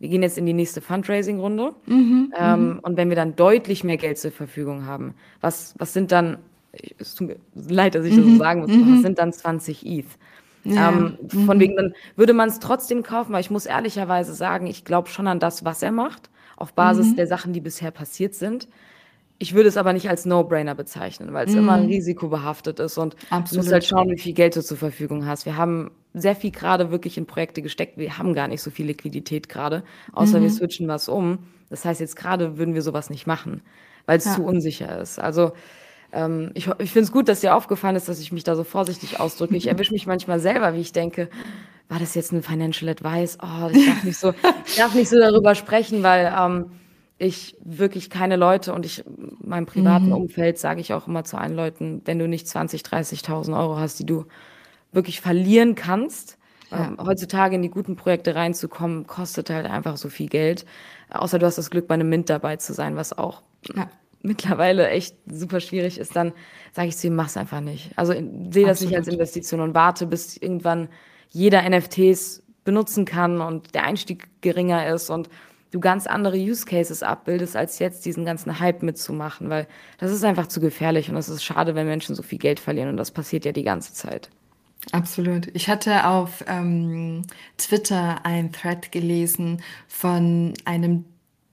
[0.00, 2.32] wir gehen jetzt in die nächste Fundraising-Runde mhm.
[2.36, 2.78] ähm, mhm.
[2.80, 6.38] und wenn wir dann deutlich mehr Geld zur Verfügung haben, was, was sind dann,
[6.98, 8.38] es tut mir leid, dass ich das so mhm.
[8.38, 10.06] sagen muss, was sind dann 20 ETH?
[10.64, 10.88] Ja.
[10.88, 14.84] Ähm, von wegen, dann würde man es trotzdem kaufen, weil ich muss ehrlicherweise sagen, ich
[14.84, 18.68] glaube schon an das, was er macht, auf Basis der Sachen, die bisher passiert sind.
[19.40, 21.58] Ich würde es aber nicht als No-Brainer bezeichnen, weil es mm.
[21.58, 23.50] immer ein Risiko behaftet ist und Absolut.
[23.50, 25.46] du musst halt schauen, wie viel Geld du zur Verfügung hast.
[25.46, 27.98] Wir haben sehr viel gerade wirklich in Projekte gesteckt.
[27.98, 30.44] Wir haben gar nicht so viel Liquidität gerade, außer mhm.
[30.44, 31.38] wir switchen was um.
[31.70, 33.62] Das heißt, jetzt gerade würden wir sowas nicht machen,
[34.06, 34.34] weil es ja.
[34.34, 35.20] zu unsicher ist.
[35.20, 35.52] Also
[36.12, 38.64] ähm, ich, ich finde es gut, dass dir aufgefallen ist, dass ich mich da so
[38.64, 39.56] vorsichtig ausdrücke.
[39.56, 41.28] Ich erwische mich manchmal selber, wie ich denke,
[41.88, 43.38] war das jetzt ein Financial Advice?
[43.42, 44.34] Oh, ich darf nicht so,
[44.66, 46.72] ich darf nicht so darüber sprechen, weil ähm,
[47.18, 49.04] ich wirklich keine Leute und ich,
[49.40, 50.12] meinem privaten mhm.
[50.12, 53.98] Umfeld sage ich auch immer zu allen Leuten, wenn du nicht 20, 30.000 Euro hast,
[53.98, 54.26] die du
[54.92, 56.38] wirklich verlieren kannst,
[56.70, 56.86] ja.
[56.86, 60.64] ähm, heutzutage in die guten Projekte reinzukommen, kostet halt einfach so viel Geld.
[61.10, 63.42] Außer du hast das Glück, bei einem Mint dabei zu sein, was auch
[63.74, 63.90] ja.
[64.22, 66.32] mittlerweile echt super schwierig ist, dann
[66.72, 67.90] sage ich zu ihm, mach's einfach nicht.
[67.96, 68.12] Also
[68.50, 70.88] sehe das nicht als Investition und warte, bis irgendwann
[71.30, 75.28] jeder NFTs benutzen kann und der Einstieg geringer ist und
[75.70, 79.66] du ganz andere Use Cases abbildest, als jetzt diesen ganzen Hype mitzumachen, weil
[79.98, 82.88] das ist einfach zu gefährlich und es ist schade, wenn Menschen so viel Geld verlieren
[82.88, 84.30] und das passiert ja die ganze Zeit.
[84.92, 85.48] Absolut.
[85.54, 87.22] Ich hatte auf ähm,
[87.58, 91.04] Twitter ein Thread gelesen von einem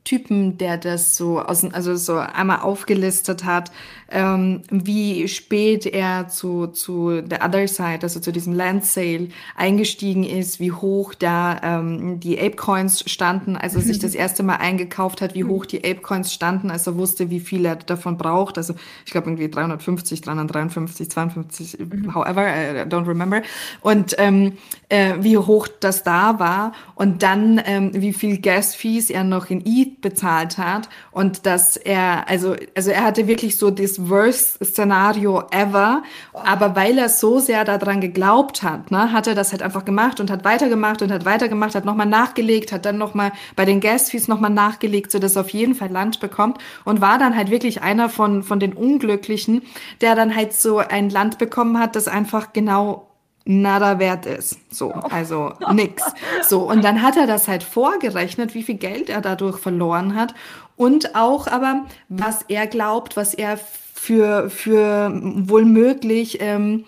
[0.05, 3.71] Typen, der das so aus, also so einmal aufgelistet hat,
[4.11, 10.23] ähm, wie spät er zu, zu der Other Side, also zu diesem Land Sale eingestiegen
[10.23, 14.57] ist, wie hoch da ähm, die Ape Coins standen, als er sich das erste Mal
[14.57, 18.17] eingekauft hat, wie hoch die Ape Coins standen, als er wusste, wie viel er davon
[18.17, 18.59] braucht.
[18.59, 18.75] Also
[19.05, 21.77] ich glaube irgendwie 350, 353, 52,
[22.13, 23.41] however, I don't remember.
[23.81, 24.53] Und ähm,
[24.89, 29.49] äh, wie hoch das da war und dann ähm, wie viel Gas Fees er noch
[29.49, 35.43] in ETH Bezahlt hat und dass er, also, also er hatte wirklich so das Worst-Szenario
[35.51, 39.85] ever, aber weil er so sehr daran geglaubt hat, ne, hat er das halt einfach
[39.85, 43.79] gemacht und hat weitergemacht und hat weitergemacht, hat nochmal nachgelegt, hat dann nochmal bei den
[43.79, 47.49] Gas-Fees nochmal nachgelegt, so dass er auf jeden Fall Land bekommt und war dann halt
[47.49, 49.61] wirklich einer von, von den Unglücklichen,
[50.01, 53.07] der dann halt so ein Land bekommen hat, das einfach genau
[53.45, 54.57] nada wert ist.
[54.73, 56.03] So, also nix.
[56.47, 60.33] So, und dann hat er das halt vorgerechnet, wie viel Geld er dadurch verloren hat
[60.75, 66.85] und auch aber, was er glaubt, was er für, für wohl möglich ähm,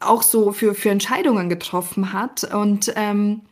[0.00, 3.42] auch so für, für Entscheidungen getroffen hat und ähm,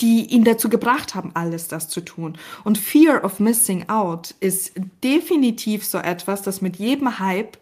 [0.00, 2.38] die ihn dazu gebracht haben, alles das zu tun.
[2.62, 4.72] Und Fear of Missing Out ist
[5.02, 7.58] definitiv so etwas, das mit jedem Hype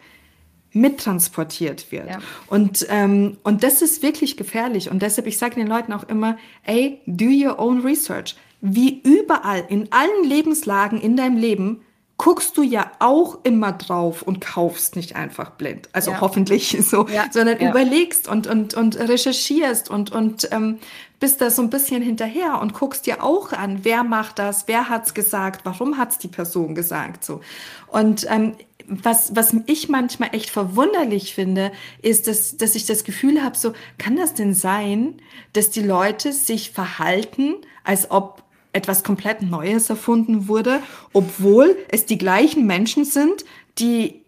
[0.77, 2.09] mittransportiert wird.
[2.09, 2.19] Ja.
[2.49, 4.91] Und, ähm, und das ist wirklich gefährlich.
[4.91, 8.37] Und deshalb, ich sage den Leuten auch immer, ey, do your own research.
[8.61, 11.83] Wie überall, in allen Lebenslagen in deinem Leben,
[12.19, 15.89] guckst du ja auch immer drauf und kaufst nicht einfach blind.
[15.93, 16.21] Also ja.
[16.21, 17.27] hoffentlich so, ja.
[17.31, 17.71] sondern ja.
[17.71, 20.79] überlegst und, und, und recherchierst und, und ähm,
[21.21, 24.89] bist da so ein bisschen hinterher und guckst dir auch an, wer macht das, wer
[24.89, 27.41] hat's gesagt, warum hat's die Person gesagt, so.
[27.89, 28.55] Und ähm,
[28.89, 31.73] was, was ich manchmal echt verwunderlich finde,
[32.03, 35.21] ist, dass, dass ich das Gefühl habe, so, kann das denn sein,
[35.53, 40.83] dass die Leute sich verhalten, als ob etwas komplett Neues erfunden wurde,
[41.13, 43.45] obwohl es die gleichen Menschen sind,
[43.79, 44.23] die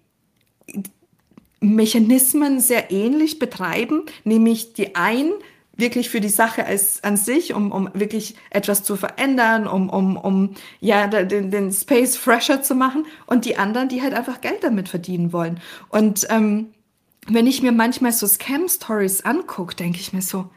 [1.61, 5.33] Mechanismen sehr ähnlich betreiben, nämlich die einen
[5.79, 10.17] wirklich für die Sache als an sich, um, um wirklich etwas zu verändern, um, um,
[10.17, 14.65] um ja, den, den Space fresher zu machen und die anderen, die halt einfach Geld
[14.65, 15.61] damit verdienen wollen.
[15.89, 16.75] Und ähm,
[17.29, 20.51] wenn ich mir manchmal so Scam-Stories angucke, denke ich mir so,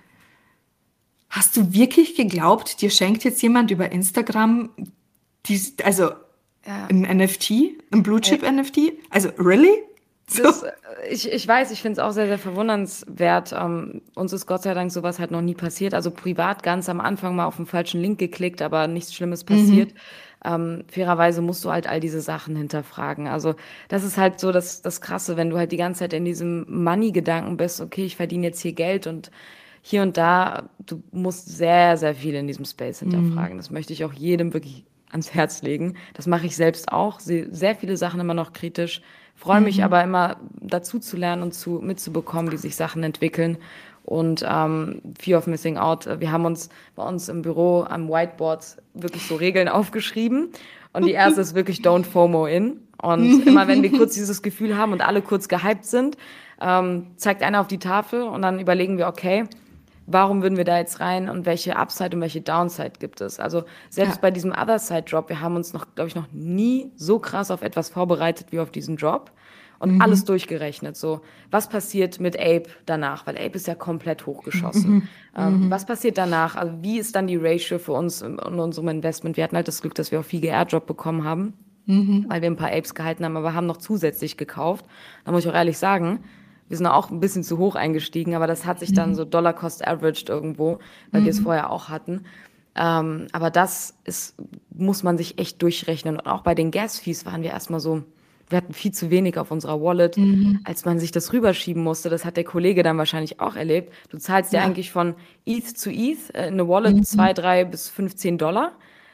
[1.30, 4.70] hast du wirklich geglaubt, dir schenkt jetzt jemand über Instagram
[5.46, 6.12] die, also
[6.66, 6.88] ja.
[6.90, 7.52] ein NFT,
[7.92, 8.94] ein Blue Chip NFT?
[9.10, 9.84] Also really?
[10.32, 10.44] So.
[10.44, 10.72] Das, äh,
[11.10, 13.54] ich, ich weiß, ich finde es auch sehr, sehr verwundernswert.
[13.54, 15.94] Ähm, uns ist Gott sei Dank sowas halt noch nie passiert.
[15.94, 19.94] Also privat ganz am Anfang mal auf den falschen Link geklickt, aber nichts Schlimmes passiert.
[19.94, 20.00] Mhm.
[20.44, 23.28] Ähm, fairerweise musst du halt all diese Sachen hinterfragen.
[23.28, 23.56] Also
[23.90, 26.66] das ist halt so das, das Krasse, wenn du halt die ganze Zeit in diesem
[26.68, 29.32] Money-Gedanken bist, okay, ich verdiene jetzt hier Geld und
[29.84, 33.12] hier und da, du musst sehr, sehr viel in diesem Space mhm.
[33.12, 33.56] hinterfragen.
[33.56, 33.60] Mhm.
[33.60, 35.98] Das möchte ich auch jedem wirklich ans Herz legen.
[36.14, 39.02] Das mache ich selbst auch, sehe sehr viele Sachen immer noch kritisch
[39.42, 39.84] freue mich mhm.
[39.84, 43.58] aber immer dazu zu lernen und zu, mitzubekommen, wie sich Sachen entwickeln.
[44.04, 48.08] Und ähm, Fear of Missing Out, äh, wir haben uns bei uns im Büro am
[48.08, 50.50] Whiteboard wirklich so Regeln aufgeschrieben.
[50.94, 52.82] Und die erste ist wirklich Don't FOMO in.
[53.02, 56.18] Und immer wenn wir kurz dieses Gefühl haben und alle kurz gehypt sind,
[56.62, 59.46] ähm, zeigt einer auf die Tafel und dann überlegen wir, okay,
[60.06, 63.40] warum würden wir da jetzt rein und welche Upside und welche Downside gibt es.
[63.40, 64.22] Also selbst ja.
[64.22, 67.52] bei diesem Other Side Drop, wir haben uns noch, glaube ich, noch nie so krass
[67.52, 69.32] auf etwas vorbereitet wie auf diesen Drop
[69.82, 70.02] und mhm.
[70.02, 70.96] alles durchgerechnet.
[70.96, 73.26] So, was passiert mit Ape danach?
[73.26, 74.92] Weil Ape ist ja komplett hochgeschossen.
[74.92, 75.08] Mhm.
[75.36, 75.72] Ähm, mhm.
[75.72, 76.56] Was passiert danach?
[76.56, 79.38] Also wie ist dann die Ratio für uns in, in unserem Investment?
[79.38, 81.54] Wir hatten halt das Glück, dass wir auch viel Airdrop bekommen haben,
[81.88, 82.26] mhm.
[82.28, 84.86] weil wir ein paar Apes gehalten haben, aber haben noch zusätzlich gekauft.
[85.26, 86.24] Da muss ich auch ehrlich sagen,
[86.72, 89.16] wir sind auch ein bisschen zu hoch eingestiegen, aber das hat sich dann mhm.
[89.16, 90.80] so Dollar Cost Averaged irgendwo,
[91.12, 91.26] weil mhm.
[91.26, 92.24] wir es vorher auch hatten.
[92.76, 94.36] Ähm, aber das ist,
[94.74, 96.16] muss man sich echt durchrechnen.
[96.16, 98.04] Und auch bei den Gas Fees waren wir erstmal so,
[98.48, 100.62] wir hatten viel zu wenig auf unserer Wallet, mhm.
[100.64, 102.10] als man sich das rüberschieben musste.
[102.10, 103.92] Das hat der Kollege dann wahrscheinlich auch erlebt.
[104.10, 105.16] Du zahlst ja, ja eigentlich von
[105.46, 107.04] ETH zu ETH äh, in eine Wallet mhm.
[107.04, 108.72] 2, 3 bis 15 Dollar.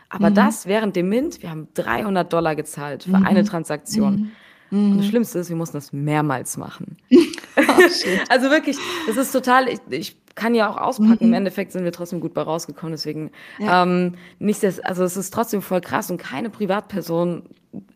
[0.09, 0.35] Aber mhm.
[0.35, 3.47] das während dem Mint, wir haben 300 Dollar gezahlt für eine mhm.
[3.47, 4.15] Transaktion.
[4.15, 4.31] Mhm.
[4.69, 4.91] Mhm.
[4.91, 6.97] Und das Schlimmste ist, wir mussten das mehrmals machen.
[7.57, 7.81] oh,
[8.29, 8.77] also wirklich,
[9.07, 11.17] das ist total, ich, ich kann ja auch auspacken.
[11.19, 11.27] Mhm.
[11.27, 12.93] Im Endeffekt sind wir trotzdem gut bei rausgekommen.
[12.93, 13.83] Deswegen ja.
[13.83, 17.43] ähm, nicht das, also es ist trotzdem voll krass und keine Privatperson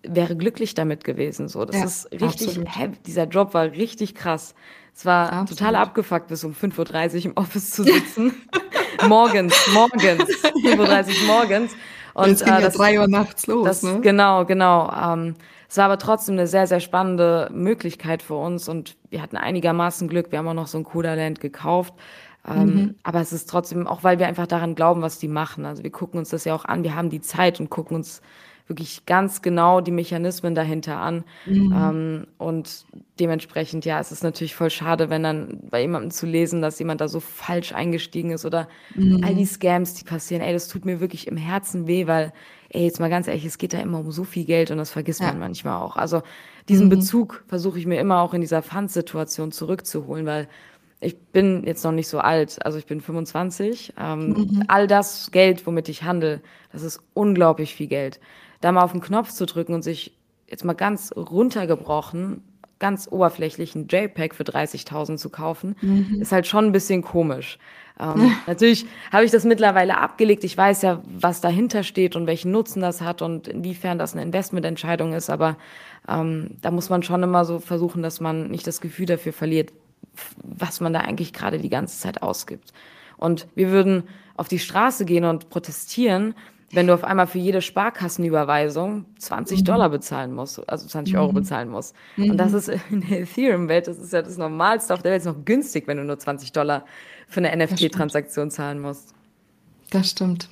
[0.03, 1.47] wäre glücklich damit gewesen.
[1.47, 2.97] So, das ja, ist richtig, heavy.
[3.05, 4.55] dieser Job war richtig krass.
[4.93, 5.59] Es war absolut.
[5.59, 8.33] total abgefuckt, bis um 5.30 Uhr im Office zu sitzen.
[9.07, 11.71] morgens, morgens, 5.30 Uhr morgens.
[12.13, 13.65] Und es ging äh, das, ja drei Uhr nachts los.
[13.65, 13.99] Das, ne?
[14.01, 14.91] Genau, genau.
[14.91, 15.35] Ähm,
[15.71, 20.09] es war aber trotzdem eine sehr, sehr spannende Möglichkeit für uns und wir hatten einigermaßen
[20.09, 20.29] Glück.
[20.29, 21.93] Wir haben auch noch so ein Cooler Land gekauft.
[22.45, 22.95] Ähm, mhm.
[23.03, 25.63] Aber es ist trotzdem, auch weil wir einfach daran glauben, was die machen.
[25.63, 28.21] Also wir gucken uns das ja auch an, wir haben die Zeit und gucken uns
[28.71, 31.25] wirklich ganz genau die Mechanismen dahinter an.
[31.45, 31.73] Mhm.
[31.75, 32.85] Ähm, und
[33.19, 37.01] dementsprechend, ja, es ist natürlich voll schade, wenn dann bei jemandem zu lesen, dass jemand
[37.01, 39.23] da so falsch eingestiegen ist oder mhm.
[39.23, 40.41] all die Scams, die passieren.
[40.41, 42.31] Ey, das tut mir wirklich im Herzen weh, weil,
[42.69, 44.91] ey, jetzt mal ganz ehrlich, es geht da immer um so viel Geld und das
[44.91, 45.27] vergisst ja.
[45.27, 45.97] man manchmal auch.
[45.97, 46.23] Also
[46.69, 46.91] diesen mhm.
[46.91, 50.47] Bezug versuche ich mir immer auch in dieser Pfandsituation zurückzuholen, weil
[51.01, 53.93] ich bin jetzt noch nicht so alt, also ich bin 25.
[53.99, 54.63] Ähm, mhm.
[54.67, 56.41] All das Geld, womit ich handle,
[56.71, 58.19] das ist unglaublich viel Geld.
[58.61, 62.43] Da mal auf den Knopf zu drücken und sich jetzt mal ganz runtergebrochen,
[62.79, 66.17] ganz oberflächlich ein JPEG für 30.000 zu kaufen, mhm.
[66.19, 67.59] ist halt schon ein bisschen komisch.
[67.99, 70.43] Ähm, natürlich habe ich das mittlerweile abgelegt.
[70.43, 74.23] Ich weiß ja, was dahinter steht und welchen Nutzen das hat und inwiefern das eine
[74.23, 75.29] Investmententscheidung ist.
[75.29, 75.57] Aber
[76.07, 79.71] ähm, da muss man schon immer so versuchen, dass man nicht das Gefühl dafür verliert,
[80.41, 82.73] was man da eigentlich gerade die ganze Zeit ausgibt.
[83.17, 84.03] Und wir würden
[84.35, 86.33] auf die Straße gehen und protestieren,
[86.73, 89.63] wenn du auf einmal für jede Sparkassenüberweisung 20 mhm.
[89.65, 91.35] Dollar bezahlen musst, also 20 Euro mhm.
[91.35, 91.95] bezahlen musst.
[92.15, 92.31] Mhm.
[92.31, 95.27] Und das ist in der Ethereum-Welt, das ist ja das Normalste auf der Welt, ist
[95.27, 96.85] noch günstig, wenn du nur 20 Dollar
[97.27, 99.13] für eine NFT-Transaktion zahlen musst.
[99.89, 100.49] Das stimmt.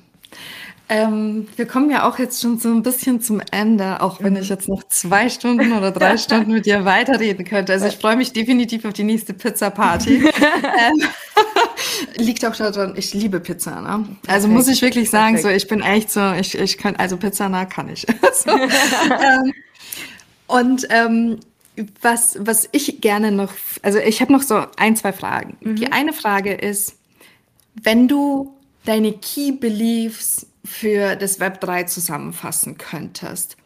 [0.92, 4.48] Ähm, wir kommen ja auch jetzt schon so ein bisschen zum Ende, auch wenn ich
[4.48, 7.72] jetzt noch zwei Stunden oder drei Stunden mit dir weiterreden könnte.
[7.72, 10.16] Also ich freue mich definitiv auf die nächste Pizza-Party.
[10.24, 11.08] ähm,
[12.16, 13.80] liegt auch daran, ich liebe Pizza.
[13.80, 14.04] Ne?
[14.26, 14.48] Also Perfekt.
[14.48, 15.60] muss ich wirklich sagen, Perfekt.
[15.60, 18.04] so ich bin echt so, ich, ich kann, also Pizza nah kann ich.
[18.34, 19.52] so, ähm,
[20.48, 21.38] und ähm,
[22.02, 25.56] was, was ich gerne noch, also ich habe noch so ein, zwei Fragen.
[25.60, 25.76] Mhm.
[25.76, 26.96] Die eine Frage ist,
[27.80, 28.52] wenn du
[28.84, 33.56] deine Key Beliefs für das Web 3 zusammenfassen könntest,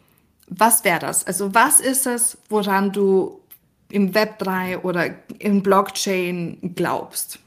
[0.47, 1.25] was wäre das?
[1.25, 3.39] Also was ist es, woran du
[3.89, 7.39] im Web 3 oder im Blockchain glaubst?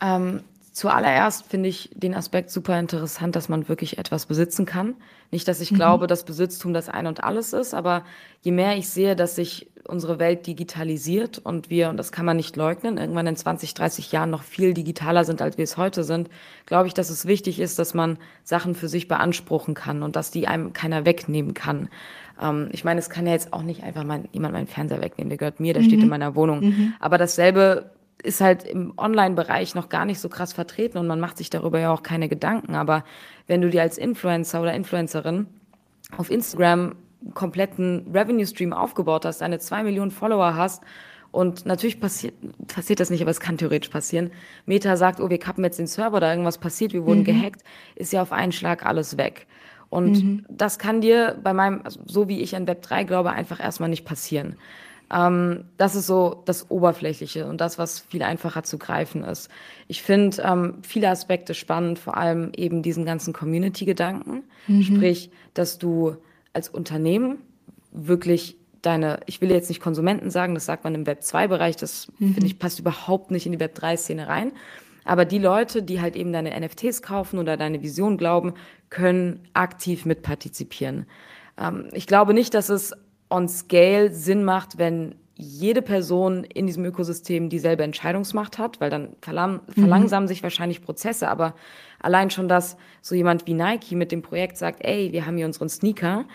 [0.00, 0.40] Ähm,
[0.72, 4.94] zuallererst finde ich den Aspekt super interessant, dass man wirklich etwas besitzen kann.
[5.30, 5.76] Nicht, dass ich mhm.
[5.76, 8.04] glaube, dass Besitztum das Ein und Alles ist, aber
[8.40, 12.36] je mehr ich sehe, dass sich unsere Welt digitalisiert und wir, und das kann man
[12.36, 16.04] nicht leugnen, irgendwann in 20, 30 Jahren noch viel digitaler sind, als wir es heute
[16.04, 16.28] sind,
[16.66, 20.30] glaube ich, dass es wichtig ist, dass man Sachen für sich beanspruchen kann und dass
[20.30, 21.88] die einem keiner wegnehmen kann.
[22.40, 25.30] Ähm, ich meine, es kann ja jetzt auch nicht einfach mein, jemand meinen Fernseher wegnehmen,
[25.30, 25.86] der gehört mir, der mhm.
[25.86, 26.60] steht in meiner Wohnung.
[26.60, 26.94] Mhm.
[27.00, 27.90] Aber dasselbe
[28.22, 31.80] ist halt im Online-Bereich noch gar nicht so krass vertreten und man macht sich darüber
[31.80, 32.74] ja auch keine Gedanken.
[32.74, 33.04] Aber
[33.46, 35.46] wenn du dir als Influencer oder Influencerin
[36.16, 36.94] auf Instagram
[37.34, 40.82] kompletten Revenue Stream aufgebaut hast, eine zwei Millionen Follower hast
[41.32, 42.34] und natürlich passiert,
[42.68, 44.30] passiert das nicht, aber es kann theoretisch passieren.
[44.66, 47.24] Meta sagt, oh, wir kappen jetzt den Server, da irgendwas passiert, wir wurden mhm.
[47.24, 47.62] gehackt,
[47.94, 49.46] ist ja auf einen Schlag alles weg.
[49.88, 50.46] Und mhm.
[50.48, 53.88] das kann dir bei meinem, also so wie ich an Web 3 glaube, einfach erstmal
[53.88, 54.56] nicht passieren.
[55.12, 59.50] Ähm, das ist so das Oberflächliche und das, was viel einfacher zu greifen ist.
[59.88, 64.44] Ich finde ähm, viele Aspekte spannend, vor allem eben diesen ganzen Community-Gedanken.
[64.66, 64.82] Mhm.
[64.82, 66.16] Sprich, dass du
[66.52, 67.38] als Unternehmen
[67.92, 72.08] wirklich deine, ich will jetzt nicht Konsumenten sagen, das sagt man im Web 2-Bereich, das
[72.18, 72.34] mhm.
[72.34, 74.52] finde ich passt überhaupt nicht in die Web 3-Szene rein.
[75.04, 78.54] Aber die Leute, die halt eben deine NFTs kaufen oder deine Vision glauben,
[78.90, 81.06] können aktiv mitpartizipieren.
[81.58, 82.92] Ähm, ich glaube nicht, dass es
[83.30, 89.16] on scale Sinn macht, wenn jede Person in diesem Ökosystem dieselbe Entscheidungsmacht hat, weil dann
[89.20, 89.58] mhm.
[89.72, 91.28] verlangsamen sich wahrscheinlich Prozesse.
[91.28, 91.54] Aber
[92.00, 95.46] allein schon, dass so jemand wie Nike mit dem Projekt sagt, ey, wir haben hier
[95.46, 96.26] unseren Sneaker,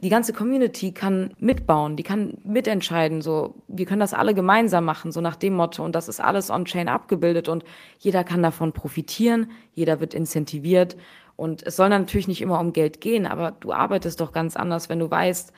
[0.00, 5.10] die ganze Community kann mitbauen, die kann mitentscheiden, so, wir können das alle gemeinsam machen,
[5.10, 5.84] so nach dem Motto.
[5.84, 7.64] Und das ist alles on-chain abgebildet und
[7.98, 10.96] jeder kann davon profitieren, jeder wird incentiviert.
[11.34, 14.88] Und es soll natürlich nicht immer um Geld gehen, aber du arbeitest doch ganz anders,
[14.88, 15.52] wenn du weißt,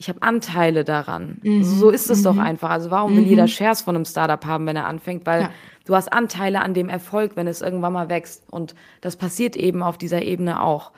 [0.00, 1.36] ich habe Anteile daran.
[1.42, 1.62] Mhm.
[1.62, 2.24] So ist es mhm.
[2.24, 2.70] doch einfach.
[2.70, 3.28] Also warum will mhm.
[3.28, 5.26] jeder Shares von einem Startup haben, wenn er anfängt?
[5.26, 5.50] Weil ja.
[5.84, 8.50] du hast Anteile an dem Erfolg, wenn es irgendwann mal wächst.
[8.50, 10.92] Und das passiert eben auf dieser Ebene auch.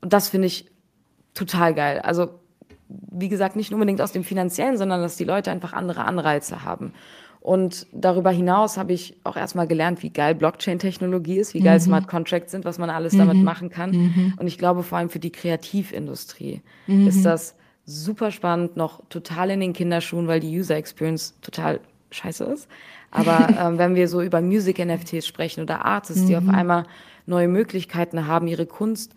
[0.00, 0.70] Und das finde ich
[1.34, 2.00] total geil.
[2.02, 2.30] Also
[2.88, 6.94] wie gesagt, nicht unbedingt aus dem finanziellen, sondern dass die Leute einfach andere Anreize haben.
[7.40, 11.82] Und darüber hinaus habe ich auch erstmal gelernt, wie geil Blockchain-Technologie ist, wie geil mhm.
[11.82, 13.18] Smart Contracts sind, was man alles mhm.
[13.18, 13.90] damit machen kann.
[13.90, 14.34] Mhm.
[14.38, 17.06] Und ich glaube, vor allem für die Kreativindustrie mhm.
[17.06, 17.54] ist das
[17.86, 21.80] super spannend, noch total in den Kinderschuhen, weil die User Experience total
[22.10, 22.68] scheiße ist.
[23.10, 26.26] Aber ähm, wenn wir so über Music-NFTs sprechen oder Artists, mhm.
[26.26, 26.54] die auf mhm.
[26.54, 26.84] einmal
[27.26, 29.14] neue Möglichkeiten haben, ihre Kunst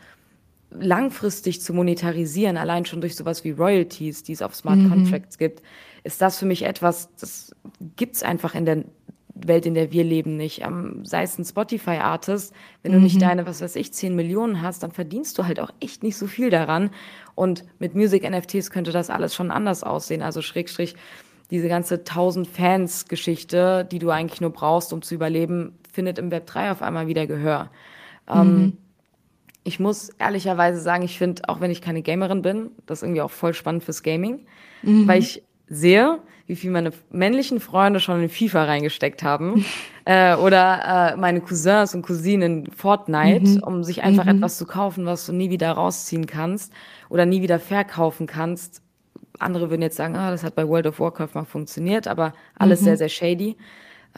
[0.71, 4.89] langfristig zu monetarisieren, allein schon durch sowas wie Royalties, die es auf Smart mhm.
[4.89, 5.63] Contracts gibt,
[6.03, 7.51] ist das für mich etwas, das
[7.97, 8.83] gibt's einfach in der
[9.47, 10.61] Welt, in der wir leben, nicht.
[10.61, 13.21] Ähm, sei es ein Spotify-Artist, wenn du nicht mhm.
[13.21, 16.27] deine, was weiß ich, 10 Millionen hast, dann verdienst du halt auch echt nicht so
[16.27, 16.91] viel daran.
[17.35, 20.21] Und mit Music-NFTs könnte das alles schon anders aussehen.
[20.21, 20.95] Also Schrägstrich,
[21.51, 26.45] diese ganze 1000 Fans-Geschichte, die du eigentlich nur brauchst, um zu überleben, findet im Web
[26.45, 27.71] 3 auf einmal wieder Gehör.
[28.29, 28.61] Ähm, mhm.
[28.61, 28.77] Ähm,
[29.63, 33.31] ich muss ehrlicherweise sagen, ich finde, auch wenn ich keine Gamerin bin, das irgendwie auch
[33.31, 34.45] voll spannend fürs Gaming,
[34.81, 35.07] mhm.
[35.07, 36.19] weil ich sehe,
[36.49, 39.63] wie viel meine männlichen Freunde schon in FIFA reingesteckt haben.
[40.05, 43.63] äh, oder äh, meine Cousins und Cousinen in Fortnite, mhm.
[43.63, 44.37] um sich einfach mhm.
[44.37, 46.73] etwas zu kaufen, was du nie wieder rausziehen kannst
[47.07, 48.81] oder nie wieder verkaufen kannst.
[49.37, 52.81] Andere würden jetzt sagen, ah, das hat bei World of Warcraft mal funktioniert, aber alles
[52.81, 52.85] mhm.
[52.85, 53.55] sehr, sehr shady.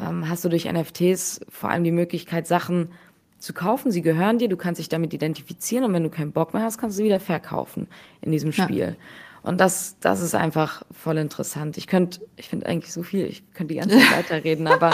[0.01, 2.91] ähm, hast du durch NFTs vor allem die Möglichkeit, Sachen
[3.39, 3.91] zu kaufen.
[3.91, 6.77] Sie gehören dir, du kannst dich damit identifizieren und wenn du keinen Bock mehr hast,
[6.77, 7.87] kannst du sie wieder verkaufen
[8.21, 8.77] in diesem Spiel.
[8.77, 8.95] Ja.
[9.43, 11.77] Und das, das ist einfach voll interessant.
[11.77, 14.91] Ich könnte, ich finde eigentlich so viel, ich könnte die ganze Zeit weiterreden, aber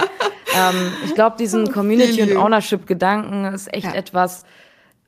[0.56, 3.94] ähm, ich glaube, diesen Community- und Ownership-Gedanken ist echt ja.
[3.94, 4.46] etwas,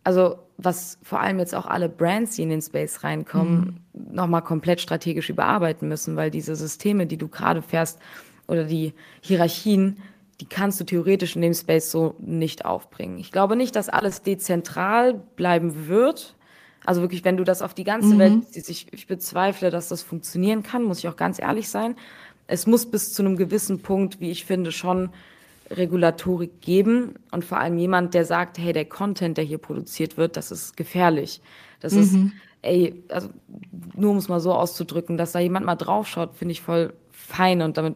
[0.03, 4.15] also was vor allem jetzt auch alle Brands, die in den Space reinkommen, mhm.
[4.15, 7.99] nochmal komplett strategisch überarbeiten müssen, weil diese Systeme, die du gerade fährst,
[8.47, 10.01] oder die Hierarchien,
[10.41, 13.19] die kannst du theoretisch in dem Space so nicht aufbringen.
[13.19, 16.35] Ich glaube nicht, dass alles dezentral bleiben wird.
[16.85, 18.19] Also wirklich, wenn du das auf die ganze mhm.
[18.19, 21.95] Welt siehst, ich, ich bezweifle, dass das funktionieren kann, muss ich auch ganz ehrlich sein.
[22.47, 25.09] Es muss bis zu einem gewissen Punkt, wie ich finde, schon
[25.69, 30.35] Regulatorik geben und vor allem jemand, der sagt, hey, der Content, der hier produziert wird,
[30.35, 31.41] das ist gefährlich.
[31.79, 31.99] Das mhm.
[32.01, 32.17] ist,
[32.63, 33.29] ey, also
[33.95, 37.61] nur um es mal so auszudrücken, dass da jemand mal draufschaut, finde ich voll fein
[37.61, 37.95] und damit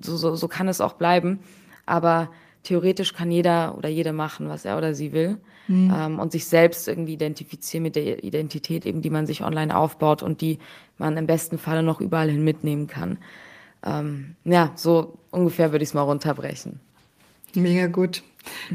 [0.00, 1.40] so, so, so kann es auch bleiben.
[1.86, 2.30] Aber
[2.62, 5.38] theoretisch kann jeder oder jede machen, was er oder sie will.
[5.68, 5.92] Mhm.
[5.94, 10.22] Ähm, und sich selbst irgendwie identifizieren mit der Identität, eben die man sich online aufbaut
[10.22, 10.58] und die
[10.98, 13.18] man im besten Falle noch überall hin mitnehmen kann.
[13.84, 16.80] Ähm, ja, so ungefähr würde ich es mal runterbrechen.
[17.54, 18.22] Mega gut.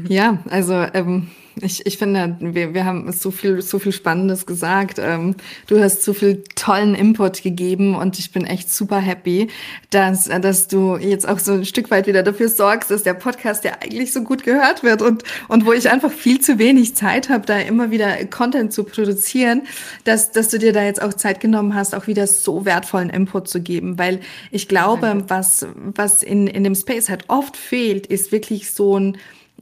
[0.08, 1.28] Ja, also ähm,
[1.62, 4.98] ich, ich finde, wir, wir haben so viel, so viel Spannendes gesagt.
[4.98, 5.36] Ähm,
[5.66, 9.48] du hast so viel tollen Input gegeben und ich bin echt super happy,
[9.88, 13.64] dass, dass du jetzt auch so ein Stück weit wieder dafür sorgst, dass der Podcast
[13.64, 17.30] ja eigentlich so gut gehört wird und, und wo ich einfach viel zu wenig Zeit
[17.30, 19.62] habe, da immer wieder Content zu produzieren,
[20.04, 23.48] dass, dass du dir da jetzt auch Zeit genommen hast, auch wieder so wertvollen Input
[23.48, 28.30] zu geben, weil ich glaube, was, was in, in dem Space halt oft fehlt, ist
[28.30, 29.16] wirklich so ein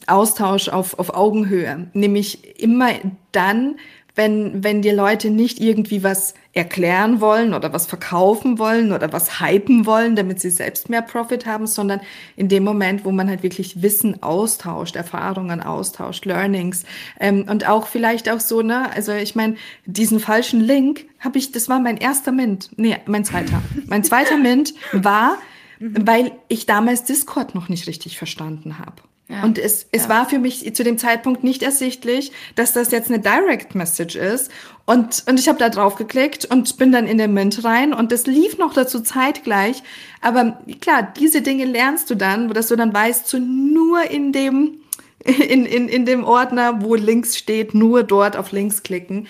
[0.09, 1.89] Austausch auf, auf Augenhöhe.
[1.93, 2.91] Nämlich immer
[3.33, 3.77] dann,
[4.15, 9.41] wenn, wenn dir Leute nicht irgendwie was erklären wollen oder was verkaufen wollen oder was
[9.41, 12.01] hypen wollen, damit sie selbst mehr Profit haben, sondern
[12.37, 16.85] in dem Moment, wo man halt wirklich Wissen austauscht, Erfahrungen austauscht, Learnings
[17.19, 21.51] ähm, und auch vielleicht auch so, ne, also ich meine, diesen falschen Link habe ich,
[21.51, 23.63] das war mein erster Mint, nee, mein zweiter.
[23.87, 25.39] Mein zweiter Mint war,
[25.81, 29.03] weil ich damals Discord noch nicht richtig verstanden habe.
[29.29, 30.09] Ja, und es, es ja.
[30.11, 34.51] war für mich zu dem Zeitpunkt nicht ersichtlich, dass das jetzt eine Direct Message ist.
[34.85, 38.13] Und, und ich habe da drauf geklickt und bin dann in den Mint rein und
[38.13, 39.83] das lief noch dazu zeitgleich.
[40.21, 44.81] Aber klar, diese Dinge lernst du dann, dass du dann weißt, so nur in dem,
[45.25, 49.27] in, in, in dem Ordner, wo links steht, nur dort auf links klicken.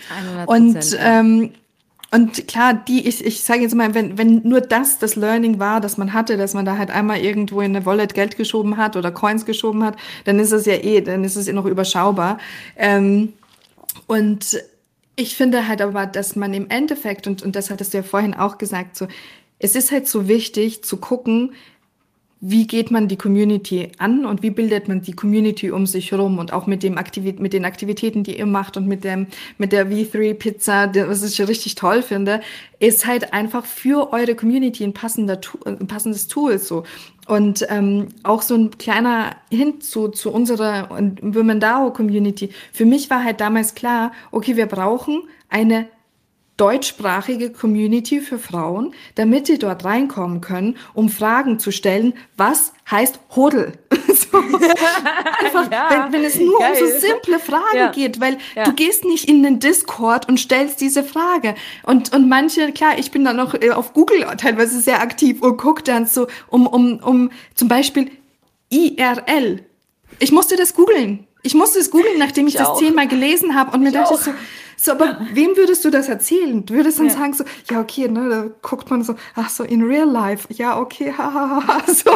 [0.47, 1.53] Und ähm,
[2.15, 5.81] und klar, die, ich, ich sage jetzt mal, wenn, wenn nur das das Learning war,
[5.81, 8.95] das man hatte, dass man da halt einmal irgendwo in eine Wallet Geld geschoben hat
[8.95, 12.39] oder Coins geschoben hat, dann ist es ja eh, dann ist es eh noch überschaubar.
[12.77, 13.33] Ähm,
[14.07, 14.63] und
[15.17, 18.35] ich finde halt aber, dass man im Endeffekt, und, und das hattest du ja vorhin
[18.35, 19.09] auch gesagt, so,
[19.59, 21.55] es ist halt so wichtig zu gucken,
[22.47, 26.39] wie geht man die Community an und wie bildet man die Community um sich herum
[26.39, 29.73] und auch mit dem Aktivit mit den Aktivitäten, die ihr macht und mit dem mit
[29.73, 32.43] der V3 Pizza, was ich richtig toll finde,
[32.81, 36.85] ist halt einfach für eure Community ein passender ein passendes Tool so
[37.27, 42.51] und ähm, auch so ein kleiner Hint zu, zu unserer Women DAO Community.
[42.75, 45.87] Für mich war halt damals klar, okay, wir brauchen eine
[46.57, 53.19] deutschsprachige Community für Frauen, damit sie dort reinkommen können, um Fragen zu stellen, was heißt
[53.35, 53.73] Hodel?
[53.91, 56.73] so, einfach, ja, wenn, wenn, es nur geil.
[56.73, 57.91] um so simple Fragen ja.
[57.91, 58.65] geht, weil ja.
[58.65, 61.57] du gehst nicht in den Discord und stellst diese Frage.
[61.83, 65.57] Und, und manche, klar, ich bin dann noch äh, auf Google teilweise sehr aktiv und
[65.57, 68.13] gucke dann so um, um, um zum Beispiel
[68.71, 69.65] IRL.
[70.21, 71.27] Ich musste das googeln.
[71.43, 74.15] Ich musste es googeln, nachdem ich, ich das zehnmal gelesen habe und mir ich dachte
[74.15, 74.21] auch.
[74.21, 74.31] so,
[74.77, 76.65] so, aber wem würdest du das erzählen?
[76.65, 77.13] Du würdest dann ja.
[77.13, 80.79] sagen so, ja, okay, ne, da guckt man so, ach so, in real life, ja,
[80.79, 82.11] okay, hahaha, so.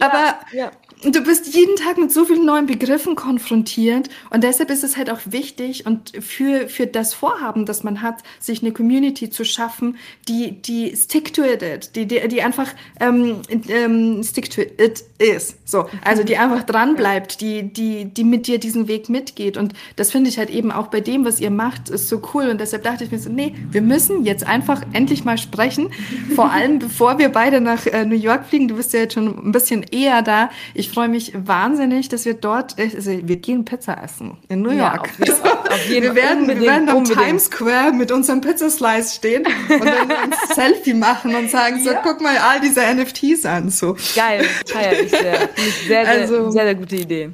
[0.00, 0.70] Aber ja
[1.02, 5.10] du bist jeden Tag mit so vielen neuen Begriffen konfrontiert und deshalb ist es halt
[5.10, 9.96] auch wichtig und für, für das Vorhaben, das man hat, sich eine Community zu schaffen,
[10.28, 12.68] die, die stick to it, die, die, die einfach
[13.00, 15.56] ähm, ähm, stick to it ist.
[15.64, 19.74] So, also die einfach dran bleibt, die, die, die mit dir diesen Weg mitgeht und
[19.96, 22.60] das finde ich halt eben auch bei dem, was ihr macht, ist so cool und
[22.60, 25.90] deshalb dachte ich mir so, nee, wir müssen jetzt einfach endlich mal sprechen,
[26.34, 29.48] vor allem bevor wir beide nach äh, New York fliegen, du bist ja jetzt schon
[29.48, 30.50] ein bisschen eher da.
[30.74, 35.10] Ich freue mich wahnsinnig, dass wir dort, also wir gehen Pizza essen in New York.
[35.24, 39.44] Ja, auf, auf jeden wir werden, wir werden am Times Square mit unserem Pizzaslice stehen
[39.68, 42.00] und dann ein Selfie machen und sagen so, ja.
[42.02, 43.70] guck mal all diese NFTs an.
[43.70, 43.96] So.
[44.14, 45.20] Geil, feier ich sehr.
[45.20, 45.48] sehr,
[45.86, 47.30] sehr, also, sehr, sehr gute Idee.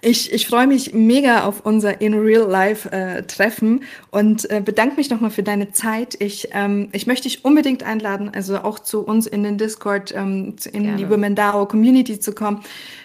[0.00, 4.96] Ich, ich freue mich mega auf unser In Real Life äh, Treffen und äh, bedanke
[4.96, 6.16] mich nochmal für deine Zeit.
[6.20, 10.56] Ich, ähm, ich möchte dich unbedingt einladen, also auch zu uns in den Discord, ähm,
[10.72, 10.96] in Gerne.
[10.96, 12.62] die Women DAO Community zu kommen.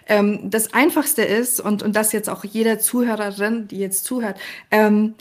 [0.07, 4.37] Ähm, das Einfachste ist, und, und das jetzt auch jeder Zuhörerin, die jetzt zuhört,
[4.69, 5.15] ähm,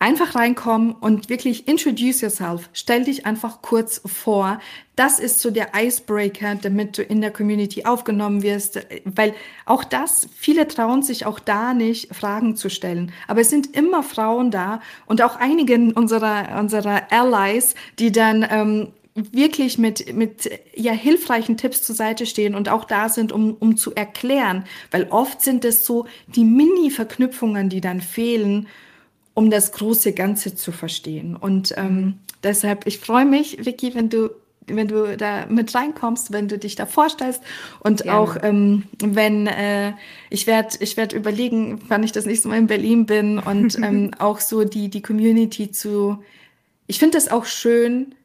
[0.00, 2.70] Einfach reinkommen und wirklich introduce yourself.
[2.72, 4.60] Stell dich einfach kurz vor.
[4.94, 8.80] Das ist so der Icebreaker, damit du in der Community aufgenommen wirst.
[9.04, 9.34] Weil
[9.66, 13.12] auch das, viele trauen sich auch da nicht, Fragen zu stellen.
[13.26, 18.92] Aber es sind immer Frauen da und auch einige unserer, unserer Allies, die dann ähm,
[19.32, 23.76] wirklich mit, mit ja, hilfreichen Tipps zur Seite stehen und auch da sind, um, um
[23.76, 24.64] zu erklären.
[24.92, 28.68] Weil oft sind es so die Mini-Verknüpfungen, die dann fehlen
[29.38, 31.36] um das große Ganze zu verstehen.
[31.36, 34.30] Und ähm, deshalb, ich freue mich, Vicky, wenn du
[34.66, 37.40] wenn du da mit reinkommst, wenn du dich da vorstellst
[37.78, 38.18] und Gerne.
[38.18, 39.92] auch ähm, wenn äh,
[40.28, 44.10] ich werde ich werde überlegen, wann ich das nächste Mal in Berlin bin und ähm,
[44.18, 46.18] auch so die die Community zu
[46.88, 48.16] ich finde es auch schön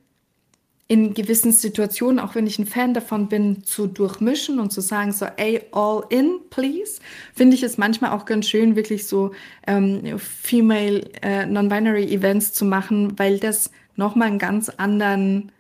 [0.94, 5.12] in gewissen Situationen, auch wenn ich ein Fan davon bin, zu durchmischen und zu sagen,
[5.12, 7.02] so, ey, all in, please,
[7.34, 9.32] finde ich es manchmal auch ganz schön, wirklich so
[9.66, 15.52] ähm, Female äh, Non-Binary Events zu machen, weil das nochmal einen ganz anderen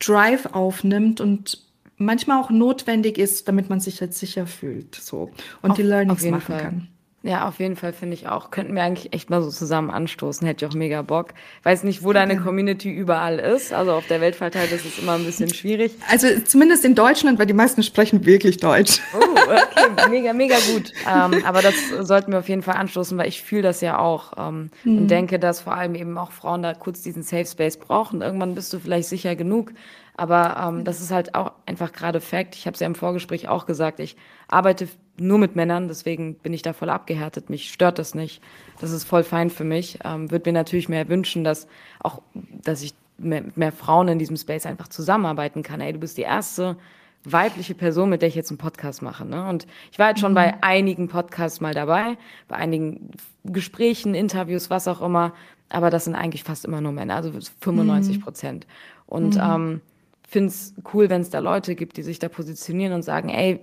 [0.00, 1.64] Drive aufnimmt und
[1.96, 5.30] manchmal auch notwendig ist, damit man sich jetzt sicher fühlt so
[5.62, 6.60] und auf, die Learnings machen Fall.
[6.60, 6.88] kann.
[7.24, 8.52] Ja, auf jeden Fall finde ich auch.
[8.52, 10.46] Könnten wir eigentlich echt mal so zusammen anstoßen.
[10.46, 11.34] Hätte ich auch mega Bock.
[11.64, 13.72] Weiß nicht, wo deine Community überall ist.
[13.72, 15.96] Also auf der Welt verteilt ist es immer ein bisschen schwierig.
[16.08, 19.00] Also zumindest in Deutschland, weil die meisten sprechen wirklich Deutsch.
[19.14, 20.10] Oh, okay.
[20.10, 20.92] Mega, mega gut.
[21.12, 24.34] Ähm, aber das sollten wir auf jeden Fall anstoßen, weil ich fühle das ja auch.
[24.38, 24.98] Ähm, mhm.
[24.98, 28.22] Und denke, dass vor allem eben auch Frauen da kurz diesen Safe Space brauchen.
[28.22, 29.72] Irgendwann bist du vielleicht sicher genug.
[30.16, 32.54] Aber ähm, das ist halt auch einfach gerade Fakt.
[32.54, 33.98] Ich habe es ja im Vorgespräch auch gesagt.
[33.98, 34.16] Ich
[34.46, 34.88] arbeite
[35.18, 37.50] nur mit Männern, deswegen bin ich da voll abgehärtet.
[37.50, 38.42] Mich stört das nicht.
[38.80, 39.98] Das ist voll fein für mich.
[40.04, 41.66] Ähm, Würde mir natürlich mehr wünschen, dass
[42.00, 45.80] auch, dass ich mehr, mit mehr Frauen in diesem Space einfach zusammenarbeiten kann.
[45.80, 46.76] Ey, du bist die erste
[47.24, 49.24] weibliche Person, mit der ich jetzt einen Podcast mache.
[49.24, 49.48] Ne?
[49.48, 50.36] Und ich war jetzt schon mhm.
[50.36, 52.16] bei einigen Podcasts mal dabei,
[52.46, 53.10] bei einigen
[53.44, 55.32] Gesprächen, Interviews, was auch immer.
[55.68, 58.66] Aber das sind eigentlich fast immer nur Männer, also 95 Prozent.
[58.66, 59.02] Mhm.
[59.06, 59.42] Und mhm.
[59.42, 59.80] ähm,
[60.28, 63.60] finde es cool, wenn es da Leute gibt, die sich da positionieren und sagen, ey,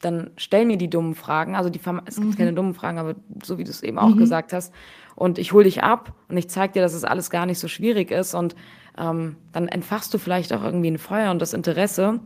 [0.00, 1.56] dann stell mir die dummen Fragen.
[1.56, 2.36] Also die, es gibt mhm.
[2.36, 4.18] keine dummen Fragen, aber so wie du es eben auch mhm.
[4.18, 4.72] gesagt hast.
[5.14, 7.68] Und ich hole dich ab und ich zeige dir, dass es alles gar nicht so
[7.68, 8.34] schwierig ist.
[8.34, 8.54] Und
[8.98, 12.20] ähm, dann entfachst du vielleicht auch irgendwie ein Feuer und das Interesse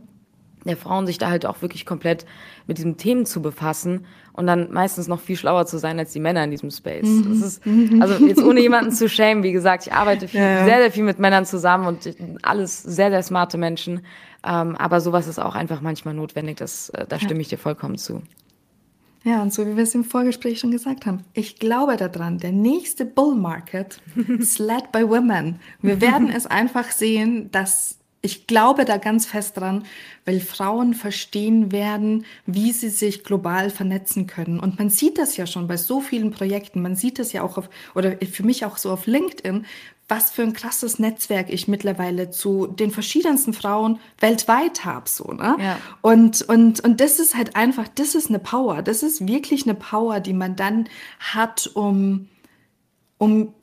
[0.67, 2.25] der Frauen, sich da halt auch wirklich komplett
[2.67, 6.19] mit diesen Themen zu befassen und dann meistens noch viel schlauer zu sein als die
[6.19, 7.07] Männer in diesem Space.
[7.07, 7.29] Mhm.
[7.29, 7.63] Das ist,
[8.01, 10.65] also jetzt ohne jemanden zu schämen, wie gesagt, ich arbeite viel, ja, ja.
[10.65, 14.01] sehr, sehr viel mit Männern zusammen und alles sehr, sehr smarte Menschen.
[14.45, 17.97] Ähm, aber sowas ist auch einfach manchmal notwendig, das, äh, da stimme ich dir vollkommen
[17.97, 18.21] zu.
[19.23, 22.51] Ja, und so wie wir es im Vorgespräch schon gesagt haben, ich glaube daran, der
[22.51, 23.99] nächste Bull Market
[24.37, 25.59] ist led by women.
[25.81, 29.85] Wir werden es einfach sehen, dass ich glaube da ganz fest dran,
[30.25, 34.59] weil Frauen verstehen werden, wie sie sich global vernetzen können.
[34.59, 36.81] Und man sieht das ja schon bei so vielen Projekten.
[36.81, 39.65] Man sieht das ja auch auf, oder für mich auch so auf LinkedIn,
[40.07, 45.55] was für ein krasses Netzwerk ich mittlerweile zu den verschiedensten Frauen weltweit habe, so, ne?
[45.59, 45.79] Ja.
[46.01, 48.83] Und, und, und das ist halt einfach, das ist eine Power.
[48.83, 50.87] Das ist wirklich eine Power, die man dann
[51.19, 52.27] hat, um,
[53.17, 53.53] um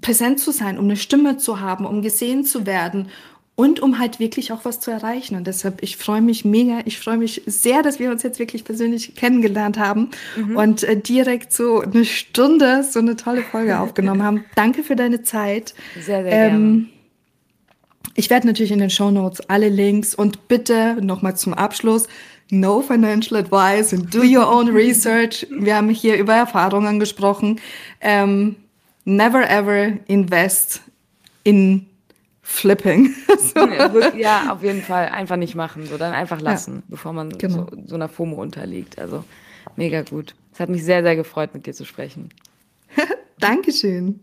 [0.00, 3.08] präsent zu sein, um eine Stimme zu haben, um gesehen zu werden
[3.54, 5.36] und um halt wirklich auch was zu erreichen.
[5.36, 8.64] Und deshalb, ich freue mich mega, ich freue mich sehr, dass wir uns jetzt wirklich
[8.64, 10.56] persönlich kennengelernt haben mhm.
[10.56, 14.44] und äh, direkt so eine Stunde so eine tolle Folge aufgenommen haben.
[14.54, 15.74] Danke für deine Zeit.
[15.94, 16.86] Sehr, sehr ähm, gerne.
[18.14, 22.08] Ich werde natürlich in den Show Notes alle Links und bitte nochmal zum Abschluss.
[22.50, 25.46] No financial advice and do your own research.
[25.50, 27.60] Wir haben hier über Erfahrungen gesprochen.
[28.00, 28.56] Ähm,
[29.04, 30.82] never ever invest
[31.44, 31.86] in
[32.52, 33.14] Flipping.
[33.38, 34.16] so.
[34.16, 37.66] Ja, auf jeden Fall einfach nicht machen, so dann einfach lassen, ja, bevor man genau.
[37.70, 38.98] so, so einer FOMO unterliegt.
[38.98, 39.24] Also
[39.76, 40.34] mega gut.
[40.52, 42.28] Es hat mich sehr, sehr gefreut, mit dir zu sprechen.
[43.40, 44.20] Dankeschön.